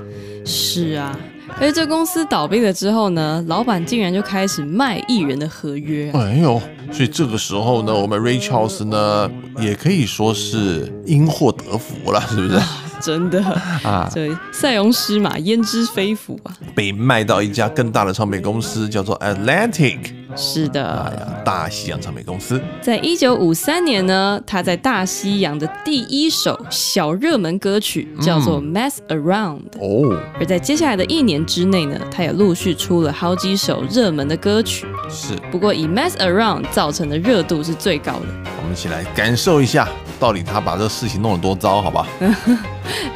[0.44, 1.18] 是啊。
[1.60, 12.60] 而这公司倒闭了之后呢，老板竟然就开始卖艺人的合约啊、哎呦，所以这个时候呢，我们 Ray Charles 呢，也可以说是因祸得福了，是不是？
[13.00, 13.42] 真的
[13.82, 16.56] 啊，这塞翁失马焉知非福啊！
[16.74, 19.98] 被卖到一家更大的唱片公司，叫做 Atlantic，
[20.36, 22.60] 是的，哎呀，大西洋唱片公司。
[22.80, 29.60] 在一九五三年呢，他在大西洋的第一首小热门歌曲叫做《Mess Around》。
[29.80, 34.86] 哦，而在接下来的一年之内呢，他也陆续出了好几首热门的歌曲。
[35.08, 38.26] 是不过以《Mess Around》造成的热度是最高的。
[38.58, 42.06] 我们一起来感受一下，到底他把这事情弄得多糟，好吧？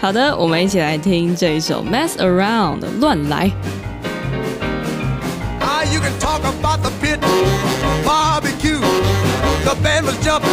[0.00, 3.50] 好的，我们一起来听这一首《Mess Around》乱来。
[5.60, 7.18] Ah, you can talk about the pit,
[8.04, 8.80] barbecue.
[9.64, 10.48] The band was jumping,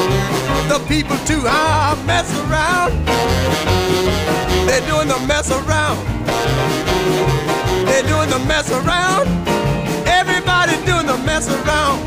[0.67, 1.43] the people too.
[1.47, 2.93] Ah, mess around.
[4.65, 5.97] They're doing the mess around.
[7.85, 9.27] They're doing the mess around.
[10.05, 11.99] Everybody doing the mess around.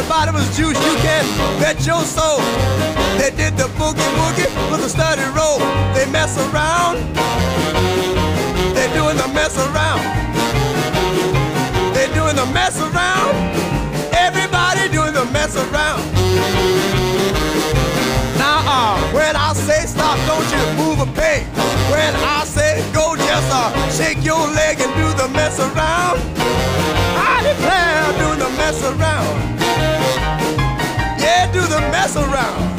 [0.00, 0.80] Everybody was juice.
[0.80, 1.24] You can
[1.60, 2.40] bet your soul.
[3.20, 5.58] They did the boogie woogie with a steady roll.
[5.92, 6.96] They mess around.
[8.72, 10.00] They're doing the mess around.
[11.92, 13.36] They're doing the mess around.
[14.16, 16.00] Everybody doing the mess around.
[18.40, 21.44] Now, uh, when I say stop, don't you move a peg.
[21.92, 26.16] When I say go, just uh, shake your leg and do the mess around.
[27.20, 29.59] I declare, do the mess around.
[32.16, 32.70] around.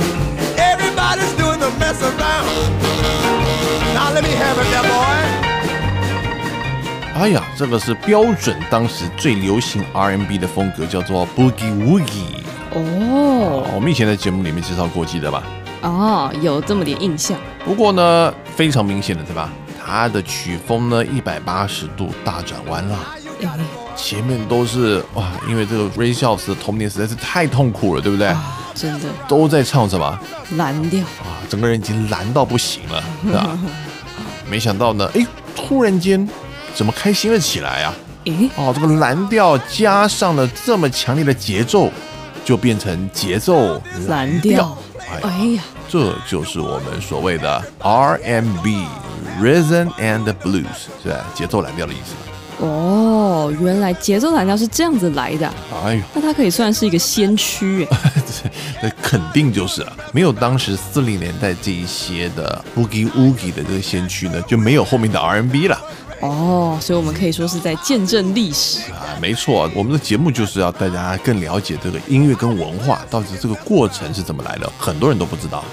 [7.14, 12.42] 哎呀这个是标准当时最流行 rnb 的风格叫做 boogie woogie
[12.74, 13.70] 哦。
[13.76, 15.44] 我们以前在节目里面介绍过记得吧？
[15.82, 17.38] 哦有这么点印象。
[17.64, 19.50] 不过呢非常明显的对吧？
[19.86, 22.98] 它的曲风呢一百八十度大转弯了
[23.96, 28.34] 前面都是哇因为这个 rayshaws 的童年实在是太痛苦了对不对？
[28.74, 30.20] 真的都在唱什么
[30.58, 31.02] 蓝调。
[31.02, 31.40] 啊？
[31.50, 33.58] 整个人已经蓝到不行了，是吧？
[34.50, 36.28] 没想到呢，哎，突然间
[36.76, 37.94] 怎么开心了起来啊？
[38.26, 41.90] 诶，哦，这个蓝调加上了这么强烈的节奏，
[42.46, 44.78] 就变成节奏蓝调。
[45.10, 48.86] 哎，哎呀，这就是我们所谓的 R&B
[49.42, 50.66] Rhythm and Blues，
[51.02, 51.26] 是吧？
[51.34, 52.14] 节奏蓝调的意思。
[52.62, 55.54] 哦，原来节奏蓝调是这样子来的啊、
[55.86, 57.98] 哎呦，那它可以算是一个先驱哎。
[58.84, 59.92] 那肯定就是了。
[60.14, 65.80] 没有当时四零年代这一些的 Boogie Woogie 的这个先驱呢，就没有后面的 R&B 了
[66.22, 68.92] 哦，所以我们可以说是在见证历史。
[68.92, 69.18] 啊。
[69.20, 75.64] 没错，我们的节目就是要大家更了解这个音乐跟文化到底这个过程是怎么来的，很多人都不知道。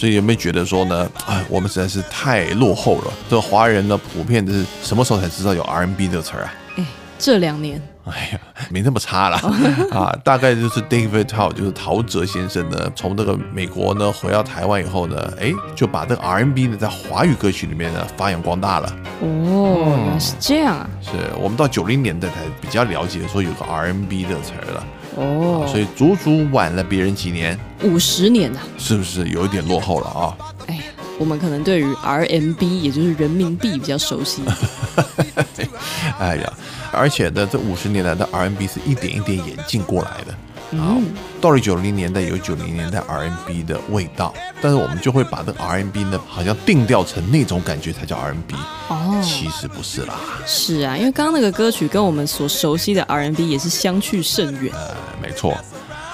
[0.00, 1.10] 嗯，所以有没有觉得说呢？
[1.26, 3.12] 哎，我们实在是太落后了。
[3.28, 6.54] 这个华人呢，普遍的是什么时候才知道有 R&B 这个词儿啊？
[6.76, 6.84] 哎，
[7.18, 9.36] 这两年哎呀，没那么差了
[9.92, 10.10] 啊！
[10.24, 18.96] 大概就是 David Tao，就是陶喆先生呢，从这个美国呢回到台湾以后呢，哎，就把这个 R&B 呢在华语歌曲里面呢发扬光大了。
[19.20, 20.88] 哦，原来是这样啊。
[21.02, 24.84] 是我们到九零年代才比较了解说有个 R&B 这个词儿了，
[25.16, 30.36] 哦，所以足足晚了别人几年，五十年呐、是不是有一点落后了啊？
[30.66, 30.82] 哎呀，
[31.18, 34.42] 我们可能对于 RMB 也就是人民币比较熟悉。
[36.18, 36.52] 哎呀，
[36.92, 40.34] 而且呢，这五十年来的 RMB 是一点一点演进过来的。
[40.78, 40.96] 好，
[41.40, 48.54] 到了九零年代有九零年代 R&B 的味道，但是我们就会把这个 R&B 呢，好像定调成那种感觉才叫 R&B，
[48.88, 50.14] 哦，其实不是啦。
[50.46, 54.72] 是啊，因为刚刚那个歌曲跟我们所熟悉的 R N B 也是相去甚远。
[54.72, 55.56] 呃，没错。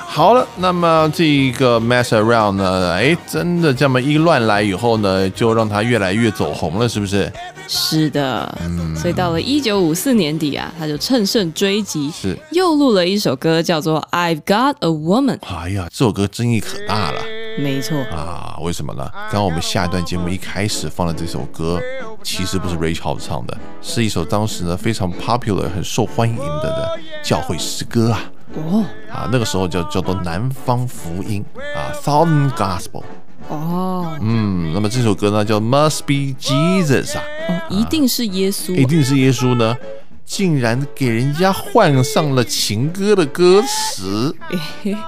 [0.08, 7.30] 好了，那么这个 Mess Around 呢，哎，真的这么一乱来以后呢，就让他越来越走红了，是不是？
[7.68, 8.58] 是的，
[8.96, 15.38] 所以到了一九五四年底啊，他就乘胜追击，是又录了一首歌，叫做《I've Got a Woman》。
[15.54, 17.20] 哎呀，这首歌争议可大了
[17.58, 18.58] 没错，啊！
[18.60, 19.10] 为什么呢？
[19.12, 21.80] 刚刚我们下一段节目一开始放的这首歌，
[22.22, 28.20] 其实不是 Ray Charles 唱的，是一首当时呢非常 popular、很受欢迎的的教会诗歌啊。
[28.54, 31.44] 哦啊，那个时候叫叫做南方福音
[31.74, 33.02] 啊，Southern Gospel。
[33.48, 39.76] 哦嗯，那么这首歌呢叫 Must Be Jesus 啊，哦，一定是耶稣一定是耶稣呢，
[40.24, 44.34] 竟然给人家换上了情歌的歌词，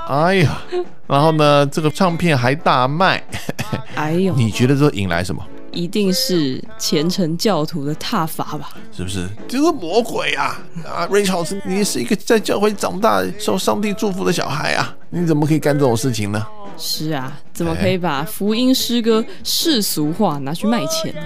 [0.09, 0.63] 哎呀，
[1.07, 3.23] 然后呢，这个唱片还大卖，
[3.97, 5.45] 哎呦，你觉得这引来什么？
[5.71, 8.71] 一定是虔诚教徒的挞伐吧？
[8.91, 9.29] 是不是？
[9.47, 10.59] 这个魔鬼啊！
[10.85, 16.47] 啊，瑞乔斯，你是一个在教会长大、受上帝祝福的小孩啊，你怎么可以干这种事情呢？
[16.77, 21.23] 是啊，怎么可以把福音诗歌世俗化拿去卖钱呢？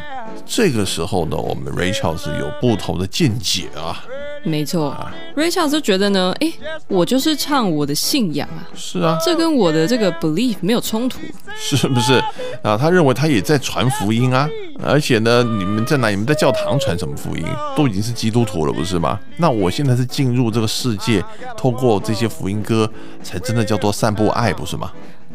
[0.47, 4.05] 这个时候呢，我们 Rachel 是有不同的见解啊。
[4.45, 4.97] 没错
[5.37, 6.53] ，Rachel 就觉得呢，诶，
[6.89, 11.21] 我就是唱我的信仰啊，是啊，这跟我的这个 belief 没有冲突。
[11.57, 12.15] 是不是
[12.63, 12.77] 啊？
[12.77, 14.49] 他认为他也在传福音啊，
[14.85, 16.09] 而且呢，你们在哪？
[16.11, 17.45] 你们在教堂传什么福音？
[17.77, 19.19] 都已经是基督徒了，不是吗？
[19.37, 21.25] 那我现在是进入这个世界，
[21.57, 22.91] 透过这些福音歌，
[23.23, 24.91] 才真的叫做散布爱，不是吗？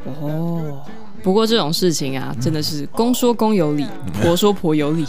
[0.05, 0.81] 哦，
[1.27, 5.05] 不过这种事情啊，真的是公说公有理，婆说婆有理。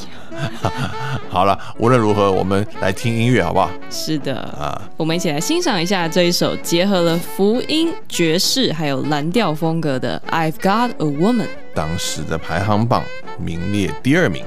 [1.31, 3.71] 好了，无论如何，我们来听音乐好不好？
[3.89, 11.43] 是的，啊，我们一起来欣赏一下这一首结合了福音、爵士还有蓝调风格的《I've Got a Woman》。
[11.73, 13.05] 当时的排行榜
[13.39, 14.45] 名列第二名。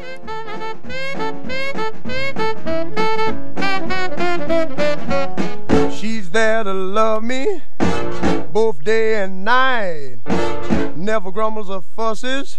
[6.31, 7.61] There to love me
[8.53, 10.19] both day and night.
[10.95, 12.57] Never grumbles or fusses,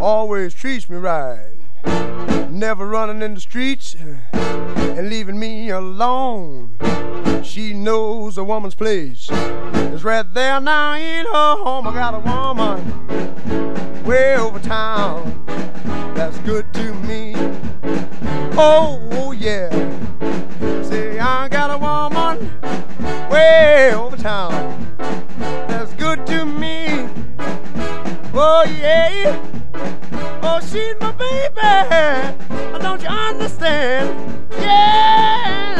[0.00, 1.52] always treats me right.
[2.50, 3.94] Never running in the streets
[4.32, 6.76] and leaving me alone.
[7.44, 11.86] She knows a woman's place is right there now in her home.
[11.86, 15.44] I got a woman way over town
[16.16, 17.34] that's good to me.
[18.62, 19.70] Oh, oh yeah.
[20.82, 22.60] Say, I got a woman
[23.30, 24.52] way over town
[25.66, 27.08] that's good to me.
[28.34, 29.40] Oh, yeah.
[30.42, 32.36] Oh, she's my baby.
[32.82, 34.44] Don't you understand?
[34.58, 35.74] Yeah,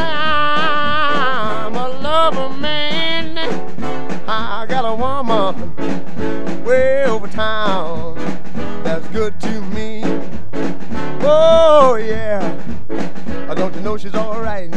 [1.66, 3.36] I'm a lover man.
[4.26, 8.14] I got a woman way over town
[8.84, 9.69] that's good to me.
[11.32, 12.42] Oh, yeah.
[13.48, 14.74] I don't you know she's alright?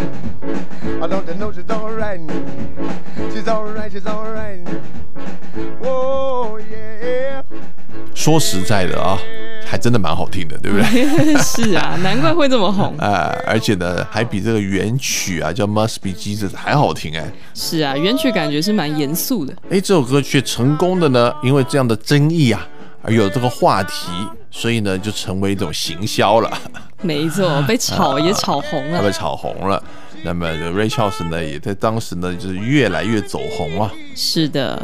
[1.01, 2.22] I don't you know she's alright?
[3.34, 4.68] She's alright, she's alright.
[5.84, 7.43] Oh, yeah.
[8.14, 9.18] 说实在的啊，
[9.66, 11.36] 还真的蛮好听的，对不对？
[11.41, 12.95] 是啊，难怪会这么红。
[12.97, 17.26] 啊，而且呢，还比这个原曲啊叫《Must Be Jesus》还好听哎。
[17.56, 19.54] 是啊，原曲感觉是蛮严肃的。
[19.72, 22.66] 哎，这首歌却成功的呢，因为这样的争议啊，
[23.04, 24.08] 而有这个话题，
[24.49, 26.49] 所以呢，就成为一种行销了，
[27.01, 28.97] 没错， 被炒也炒红了。
[28.97, 29.82] 它被炒红了。
[30.24, 33.91] 那么这个 Ray Charles 呢，也在当时呢，就是越来越走红啊。
[34.16, 34.82] 是的，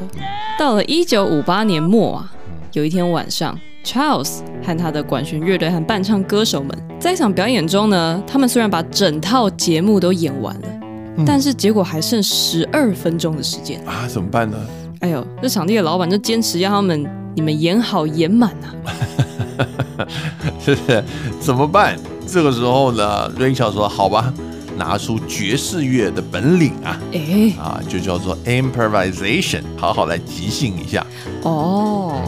[0.60, 2.34] 到了一九五八年末啊，
[2.74, 10.68] 有一天晚上，Charles 和他的管弦乐队和伴唱歌手们在一场表演中呢，他们虽然把整套节目都演完了，
[11.26, 13.82] 但是结果还剩十二分钟的时间。
[13.86, 14.58] 啊，怎么办呢？
[15.00, 18.68] 哎呦，这场地的老板就坚持要他们你们演好演满啊。
[20.60, 21.04] 是不是？
[21.40, 21.98] 怎么办？
[22.28, 24.34] 这个时候呢，Rachel 说：“好吧，
[24.78, 31.06] 拿出爵士乐的本领啊，哎，啊，就叫做 improvisation，好好来即兴一下。
[31.44, 32.22] 哦，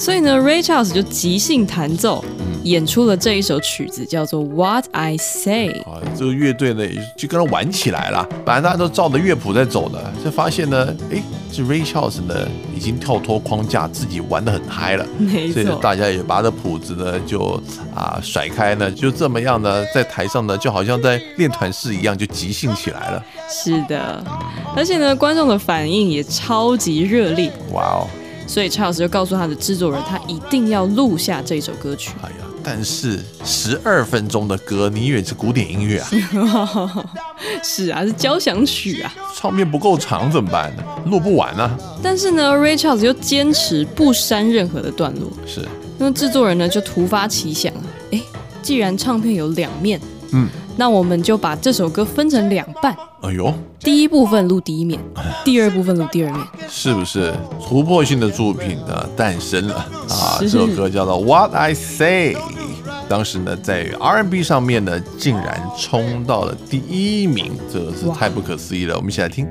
[0.00, 2.24] 所以呢，Ray Charles 就即兴弹奏，
[2.64, 5.68] 演出了这一首曲子，叫做《What I Say》。
[5.82, 8.26] 啊，这个乐队呢也就跟他玩起来了。
[8.42, 11.22] 本来大家都照着乐谱在走的，就发现呢，哎，
[11.52, 12.34] 这 Ray Charles 呢
[12.74, 15.06] 已经跳脱框架，自己玩的很嗨了。
[15.18, 17.62] 没错，所以大家也把这谱子呢就
[17.94, 23.22] 啊甩开呢，就这么样呢，在台上呢就好像在练团式一样，就即兴起来了。
[23.50, 24.24] 是的，
[24.74, 28.08] 而且呢，观众的反应也超级热烈，哇哦！
[28.50, 32.10] 所以 Charles 就告诉他的制作人，他一定要录下这首歌曲。
[32.20, 36.10] 哎呀，但是十二分钟的歌，你以为是古典音乐啊？
[37.62, 39.14] 是啊，是交响曲啊。
[39.36, 40.82] 唱片不够长怎么办呢？
[41.06, 41.78] 录不完啊。
[42.02, 45.30] 但是呢，Ray Charles 又坚持不删任何的段落。
[45.46, 45.64] 是，
[45.96, 48.20] 那么制作人呢就突发奇想啊，哎，
[48.62, 50.00] 既然唱片有两面，
[50.32, 50.48] 嗯，
[50.80, 54.98] 那我们就把这首歌分成两半，哎呦，第一部分录第一面，
[55.44, 56.42] 第二部分录第二面。
[56.70, 59.74] 是不是突破性的作品呢诞生了
[60.08, 60.38] 啊？
[60.40, 62.34] 这首歌叫做《What I Say》，
[63.10, 68.96] 当时呢在 R&B 上面呢竟然冲到了第一名，这个是太不可思议了。
[68.96, 69.46] 我们一起来听。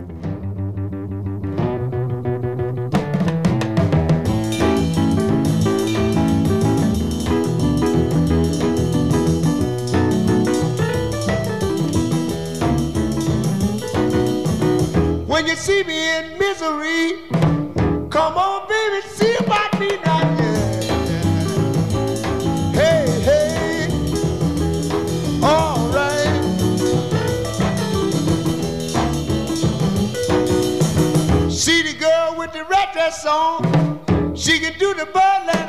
[35.00, 35.69] baby, burn that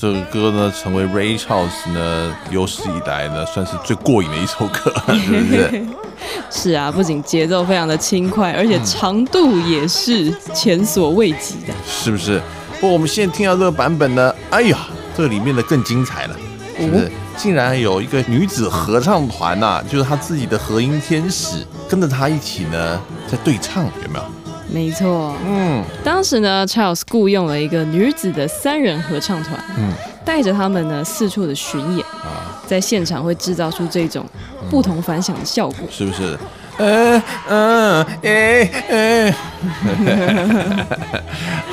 [0.00, 5.86] 这个歌呢，成为 Ray Charles 呢有史以来呢算是最过瘾的一首歌， 是不是？
[6.50, 11.74] 是啊，不仅节奏非常的轻快，而且长度也是前所未及的。
[11.84, 12.40] 是不是？
[12.80, 14.78] 不过我们现在听到这个版本呢，哎呀，
[15.16, 16.36] 这里面的更精彩了，
[16.78, 17.10] 是不是？
[17.36, 24.24] 竟然有一个女子合唱团呐、就是她自己的和音天使，跟着她一起呢在对唱，有没有？
[24.70, 29.92] 没错，嗯，当时呢，Charles 雇佣了一个女子的三人合唱团，嗯
[30.24, 34.26] 带着他们呢四处的巡演，啊，在现场会制造出这种
[34.68, 35.88] 不同凡响的效果。
[35.90, 36.38] 是不是？
[36.78, 39.34] 嗯嗯哎哎，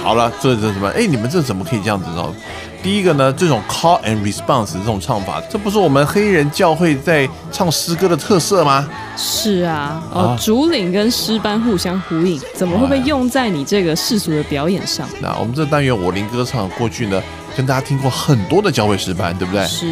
[0.03, 0.89] 好了，这这什么？
[0.89, 2.33] 哎，你们这怎么可以这样子呢？
[2.81, 8.87] 第一个呢，这种 call and response 这种唱法，这不是我们黑人教会在唱诗歌的特色吗？
[9.17, 15.07] 是啊，哦啊，主领跟诗班互相呼应，怎么会被用在你这个世俗的表演上？
[15.19, 17.19] 那我们这单元我灵歌唱过去呢，
[17.55, 19.65] 跟大家听过很多的教会诗班，对不对？
[19.65, 19.87] 是，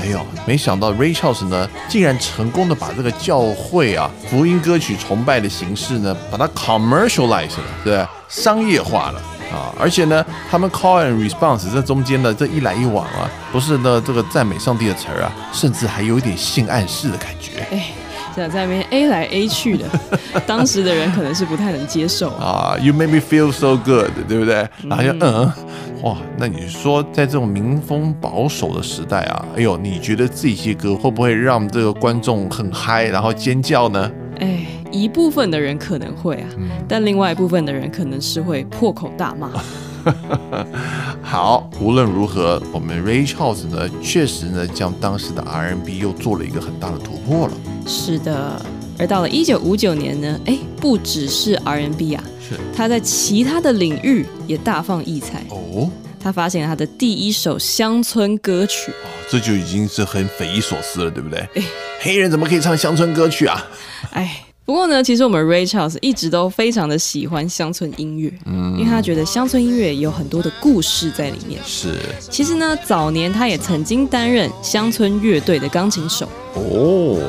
[0.00, 8.06] 哎呦，没想到 Ray Charles 呢，竟然成功的把这个教会啊福音歌曲崇拜的形式呢，把它 commercialize 了，对不对？
[8.28, 9.20] 商业化了
[9.52, 9.70] 啊！
[9.78, 17.92] 而且呢，他们 call and response 这中间的，这一来一往啊，不是呢这个赞美上帝的词儿啊，甚至还有一点性暗示的感觉哎，
[18.34, 19.86] 在那边 A 来 A 去的，
[20.46, 22.44] 当时的人可能是不太能接受啊。
[22.44, 24.68] 啊！You make me feel so good，对不对？
[24.88, 25.52] 然后就嗯，
[26.02, 34.10] 哇，那你说在这种民风保守的时代啊，哎呦，你觉得这些歌会不会让这个观众很嗨，然后尖叫呢？
[34.40, 36.48] 哎，一部分的人可能会啊，
[36.88, 39.50] 但另外一部分的人可能是会破口大骂。
[41.22, 47.54] 好，无论如何，我们 Ray Charles 呢，确实呢，将当时的 R&B 又做了一个很大的突破了。
[47.86, 48.60] 是的，
[48.98, 55.44] 而到了一九五九年呢，哎，不只是 R&B 啊，是他在其他的领域也大放异彩。
[55.50, 58.92] 哦，他发行了他的第一首乡村歌曲，
[59.30, 61.46] 这就已经是很匪夷所思了，对不对？
[62.00, 63.64] 黑人怎么可以唱乡村歌曲啊？
[64.12, 64.44] 哎。
[64.66, 71.60] 不过呢，其实我们 Ray Charles 一直都非常的喜欢乡村音乐，嗯因为他觉得乡村音乐有很多的故事在里面。
[71.66, 76.26] 是其实呢，早年他也曾经担任乡村乐队的钢琴手。
[76.54, 77.20] 哦，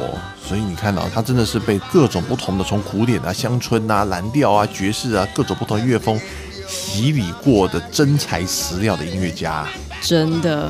[0.47, 6.19] 所以你看到、他真的是被各种不同的从古典啊、乡村啊、蓝调啊、爵士啊各种不同乐风
[6.67, 9.67] 洗礼过的真材实料的音乐家。
[10.01, 10.69] 真的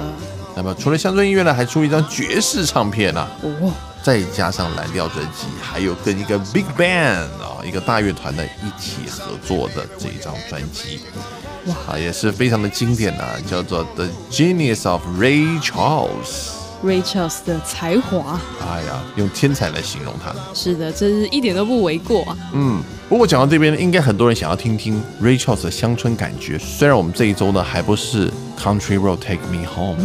[0.55, 11.01] 那么除了乡村音乐呢，还出一张爵士唱片啊，哦，再加上蓝调专辑，还有跟一个 Big Band 啊、一个大乐团呢一起合作的这一张专辑。
[11.85, 16.07] 啊，也是非常的经典啊，叫做《The Genius of Ray Charles》。
[16.85, 20.33] Ray Charles 的才华，哎呀，用天才来形容他。
[20.53, 22.37] 是的，这是一点都不为过啊。
[22.53, 22.79] 嗯，
[23.09, 26.59] 不过讲到这边，应该很多人想要听听 Ray Charles 的乡村感觉。
[26.59, 29.97] 虽然我们这一周呢还不是 Country Road Take Me Home，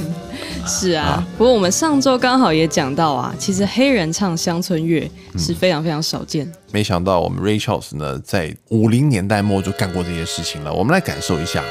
[0.66, 6.50] 是啊，不过我们上周刚好也讲到啊，其实黑人唱乡村乐是非常非常少见。
[6.72, 10.72] 没想到我们 Ray Charles 呢在五零年代末就干过这些事情了。
[10.72, 11.62] 我们来感受一下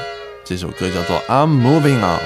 [0.44, 2.18] 这首歌，叫做《I'm Moving On》。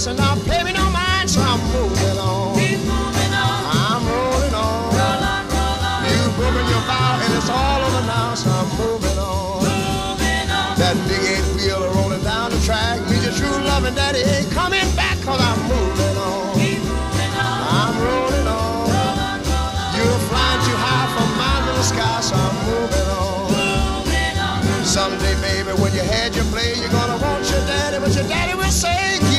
[0.00, 0.46] Just wouldn't listen.
[0.46, 2.58] Now, pay me no mind, so I'm moving on.
[2.58, 3.60] Keep moving on.
[3.68, 4.94] I'm rolling on.
[4.96, 6.04] Roll on, roll on.
[6.08, 9.60] You've broken your vow, and it's all over now, so I'm moving on.
[9.60, 10.78] Moving on.
[10.78, 14.88] That big eight wheel rolling down the track your true love and daddy ain't coming
[14.96, 16.54] back, cause I'm moving on.
[16.56, 17.60] Keep moving on.
[17.80, 18.88] I'm rolling on.
[18.88, 19.96] Roll on, roll on.
[19.96, 23.20] You're flying too high for my little sky, so I'm moving on.
[24.84, 28.54] Someday, baby, when you had your play, you're gonna want your daddy, but your daddy
[28.56, 29.29] will say,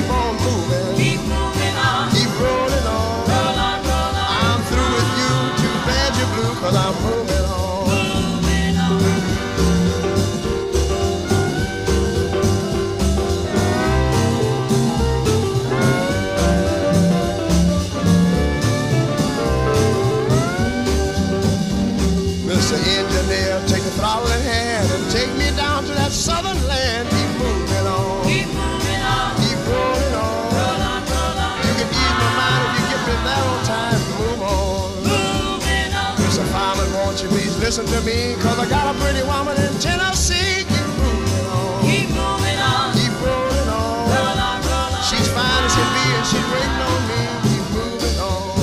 [37.82, 38.36] listen to me?
[38.42, 40.66] Cause I got a pretty woman in Tennessee.
[40.66, 41.82] Keep moving on.
[41.84, 42.94] Keep moving on.
[42.94, 44.10] Keep rolling on.
[44.10, 45.04] Roll on, roll on.
[45.04, 47.22] She's fine as can be and she's waiting on me.
[47.44, 48.62] Keep moving on.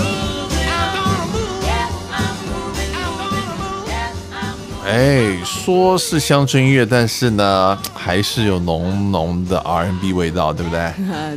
[0.71, 1.65] I'm gonna move.
[2.13, 2.93] I'm moving.
[2.95, 3.89] I'm gonna move.
[4.33, 4.57] I'm
[4.87, 10.81] 哎，说是乡村音乐，但是呢，还是有浓浓的 R&B 味道，对不对？
[10.81, 10.95] 啊，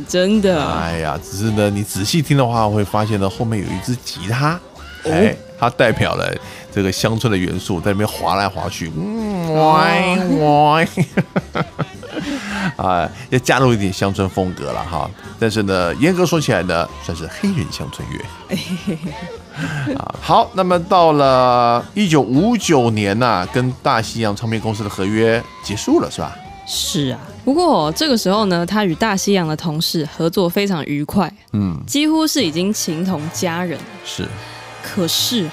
[0.08, 4.58] 真的，哎呀，只是呢，你仔细听的话，会发现呢，后面有一支吉他，
[5.04, 6.32] 哎，它代表了
[6.74, 9.54] 这个乡村的元素，在那边滑来滑去，嗯，
[12.76, 15.08] 啊，要加入一点乡村风格了哈。
[15.38, 19.94] 但是呢，严格说起来呢，算是黑人乡村乐。
[19.98, 26.34] 啊，好，那么到了一九五九年呐、跟大西洋唱片公司的合约结束了，是吧？
[26.66, 27.18] 是啊。
[27.44, 33.78] 不过这个时候呢，他与大西洋的同事合作非常愉快，嗯，几乎是已经情同家人。
[34.04, 34.26] 是，
[34.82, 35.48] 可是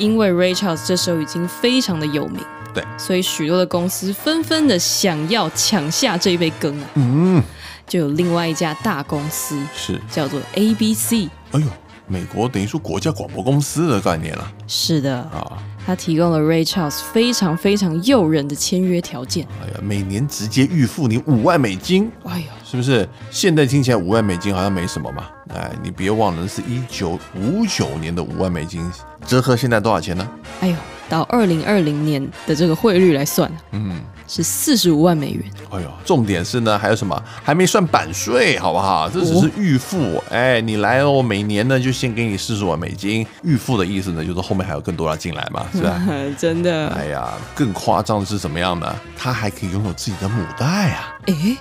[0.00, 2.42] 因为 Ray Charles 这时候已经非常的有名，
[2.72, 6.86] 对，所以许多的公司纷纷的想要抢下这一杯羹啊。
[6.94, 7.42] 嗯，
[7.86, 11.66] 就有另外一家大公司是，叫做 ABC，哎呦，
[12.10, 15.62] 美国等于说国家广播公司的概念了是的，啊！
[15.86, 19.46] 他提供了 Ray Charles 非常非常诱人的签约条件。
[19.62, 23.08] 哎呀，每年直接预付你五万美金，哎呀，是不是？
[23.30, 28.82] 现在听起来五万美金好像没什么嘛，哎，你别忘了是一九五九年的五万美金，
[29.24, 30.28] 折合现在多少钱呢？
[30.60, 30.76] 哎呦，
[31.08, 34.00] 到二零二零年的这个汇率来算，嗯，
[34.32, 35.42] 是四十五万美元。
[35.72, 37.20] 哎呦，重点是呢，还有什么？
[37.42, 39.08] 还没算版税，好不好？
[39.10, 40.22] 这只是预付。
[40.30, 43.26] 哎，你来哦，每年呢就先给你四十万美金。
[43.42, 46.00] 预付的意思呢，就是后面还有更多要进来嘛， 是吧？
[46.38, 48.94] 真的，哎呀，更夸张的是怎么样呢？
[49.16, 51.18] 他还可以拥有自己的母带啊！
[51.26, 51.56] 哎，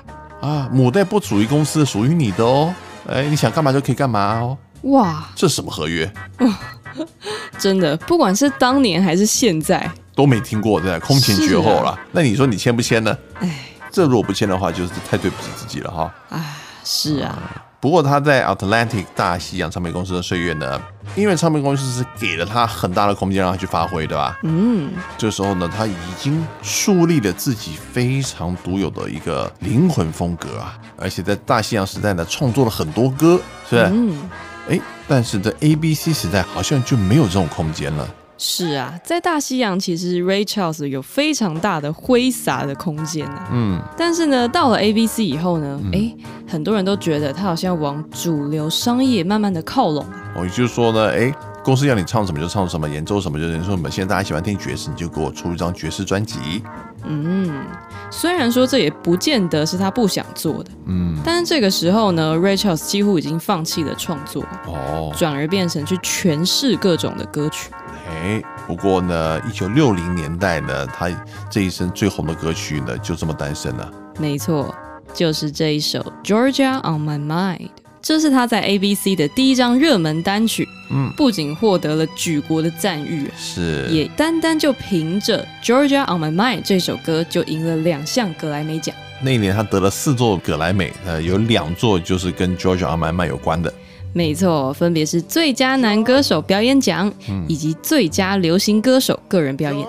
[0.47, 2.71] 啊，母带不属于公司，属于你的哦。
[3.07, 4.55] 哎，你想干嘛就可以干嘛哦。
[4.83, 6.09] 哇，这什么合约？
[7.57, 9.89] 真的，不管是当年还是现在，
[10.19, 10.99] 都没听过，对吧？
[10.99, 11.97] 空前绝后了。
[12.11, 13.17] 那你说你签不签呢？
[13.35, 13.49] 哎，
[13.89, 16.13] 这如果不签的话，就是太对不起自己了哈。
[16.27, 17.39] 啊，是啊，
[17.79, 20.77] 不过他在 Atlantic 大西洋唱片公司的岁月呢，
[21.15, 24.37] 因为唱片公司是给了他很大的空间让他去发挥，对吧？
[24.43, 33.39] 嗯，这时候呢，他已经树立了自己非常独有的一个灵魂风格啊，而且在大西洋时代呢，创作了很多歌，
[33.69, 33.89] 是不是？
[33.93, 34.29] 嗯，
[34.69, 38.05] 哎，但是在 ABC 时代好像就没有这种空间了。
[38.41, 43.49] 是啊，在大西洋其实 Ray Charles 有非常大的挥洒的空间啊。
[43.51, 46.15] 嗯，但是呢，到了 ABC 以后呢，哎、
[46.47, 50.31] 很多人都觉得他好像往主流商业慢慢的靠拢啊。
[50.37, 51.29] 哦，也就是说呢，哎，
[51.65, 53.91] 公司要你唱什么就唱什么，演奏什么就演奏什么。
[53.91, 56.63] 现在大家喜欢听爵士，你就给我出一张爵士专辑。
[57.03, 57.65] 嗯，
[58.09, 67.69] 虽然说这也不见得是他不想做的，嗯，但是这个时候呢，Ray Charles 几乎已经放弃了创作，哦，转而变成去诠释各种的歌曲。
[68.09, 71.09] 哎，不过呢，一九六零年代呢，他
[71.49, 73.91] 这一生最红的歌曲呢，就这么诞生了。
[74.19, 74.73] 没错，
[75.13, 77.57] 就是这一首《Georgia on My Mind》。
[78.01, 88.95] 这是他在 ABC 的第一张热门单曲，嗯不仅获得了举国的赞誉啊，是也单单就凭着《Georgia on My Mind》这首歌就赢了两项格莱美奖。
[89.21, 93.71] 那一年他得了四座格莱美，呃，有两座就是跟 Georgia on My Mind 有关的。
[94.11, 97.11] 没错，分别是最佳男歌手表演奖、
[97.47, 99.87] 以及最佳流行歌手个人表演。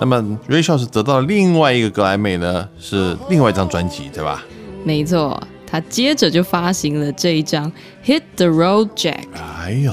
[0.00, 4.44] 那么 Ray Charles 得到另外一个格莱美呢，是另外一张专辑，对吧？
[4.84, 7.70] 没错，他接着就发行了这一张
[8.04, 9.14] 《Hit the Road Jack》。
[9.60, 9.92] 哎呦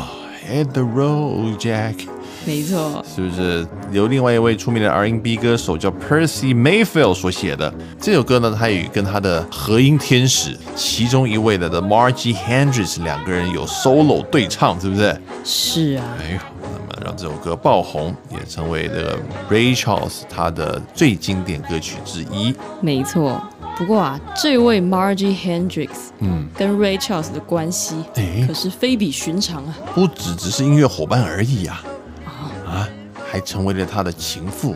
[0.50, 1.96] ，Hit the Road Jack，
[2.46, 7.72] 没错，是不是由另外一位出名的 R&B 歌手叫 Percy Mayfield 所写的？
[8.00, 15.22] 这首歌呢，他也跟他的和音天使其中一位的 The Margie Hendrix 两个人有 solo 对唱，是不是？
[15.44, 19.18] 是啊，哎呦，那么让这首歌爆红，也成为这个
[19.50, 22.56] Ray Charles 他的最经典歌曲之一。
[22.82, 23.42] 没错。
[23.78, 25.90] 不过啊，这位 Margie Hendrix
[26.20, 29.76] 嗯，跟 Ray Charles 的关系哎可是非比寻常啊。
[29.96, 31.82] 不只只是音乐伙伴而已啊，
[32.72, 32.88] 啊，
[33.30, 34.76] 还成为了他的情妇，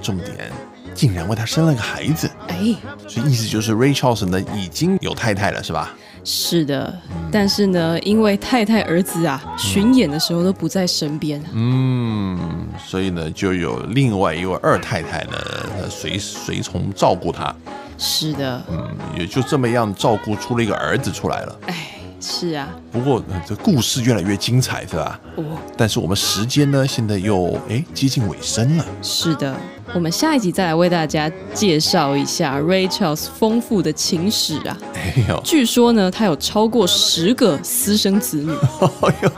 [0.00, 0.50] 重点
[0.94, 2.74] 竟然为他生了个孩子，哎，
[3.08, 5.90] 所以意思就是 Ray Charles 呢已经有太太了，是吧？
[6.24, 6.96] 是的，
[7.32, 11.46] 但是呢，因为太太儿子啊巡演的时候都不在身边啊。
[11.52, 12.38] 嗯，
[12.78, 15.32] 所以呢就有另外一位二太太呢
[15.80, 17.52] 呃随随从照顾他，
[17.98, 18.88] 是的，嗯，
[19.18, 21.58] 也就这么样照顾出了一个儿子出来了。
[21.66, 21.88] 哎，
[22.22, 25.18] 是啊，不过、呃这故事越来越精彩，是吧？
[25.36, 25.44] 哦，
[25.76, 28.84] 但是我们时间呢现在又哎接近尾声了。
[29.02, 29.54] 是的。
[29.92, 34.78] 我们下一集再来为大家介绍一下 Ray Charles 丰富的情史啊。
[34.94, 38.52] 哎呦，据说呢，他有超过十个私生子女。
[38.52, 39.32] 哎呦，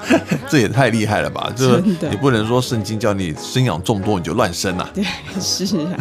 [0.49, 1.51] 这也太厉害了吧！
[1.57, 4.89] 这你不能说圣经叫你生养众多你就乱生啊！
[4.95, 5.05] 对，
[5.41, 5.97] 是啊。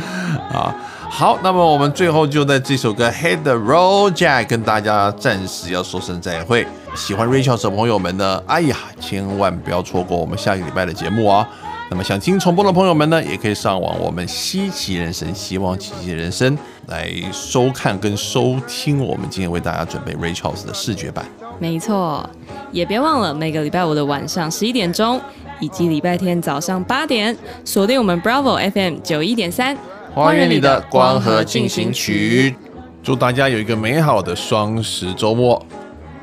[0.51, 0.75] 啊，
[1.16, 6.66] 好，那么我们最后就在这首歌《Hit the Road Jack》跟大家暂时要说声再会。
[6.95, 11.47] 喜欢 Rachel 的朋友们呢，哎呀，千万不要错过我们下个礼拜的节目啊！
[11.91, 16.57] 那么想听重播的朋友们呢，也可以上网我们稀奇人生希望奇迹人生
[16.88, 21.24] 来收看跟收听我们今天为大家准备 Rachel 的视觉版。
[21.59, 22.28] 没错，
[22.72, 25.22] 也别忘了每个礼拜五的晚上十一点钟，
[25.59, 29.78] 以及礼拜天早上八点，锁定我们 Bravo FM 九一点三，
[30.14, 32.55] 花园里的光合进行曲。
[33.01, 35.61] 祝大家有一个美好的双十周末，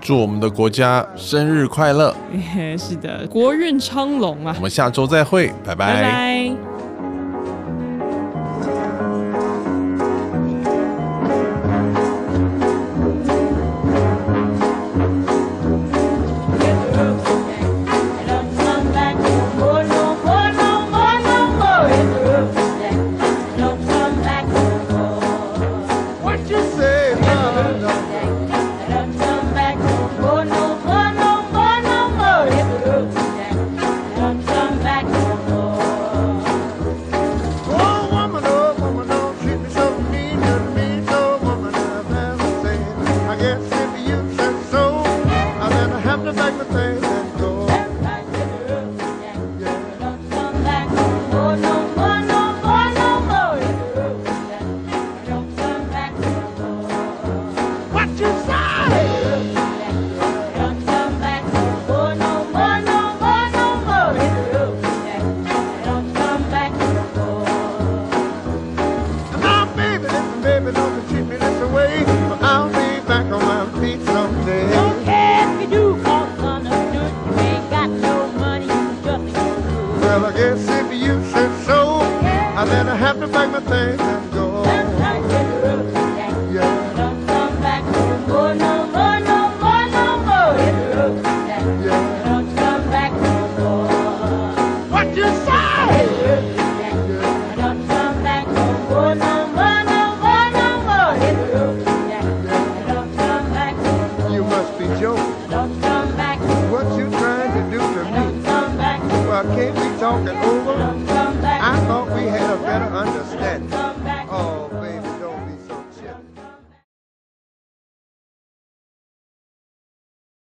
[0.01, 2.15] 祝我们的国家生日快乐！
[2.79, 4.63] 是的，国运昌隆啊我！
[4.63, 6.51] 们下周再会，拜拜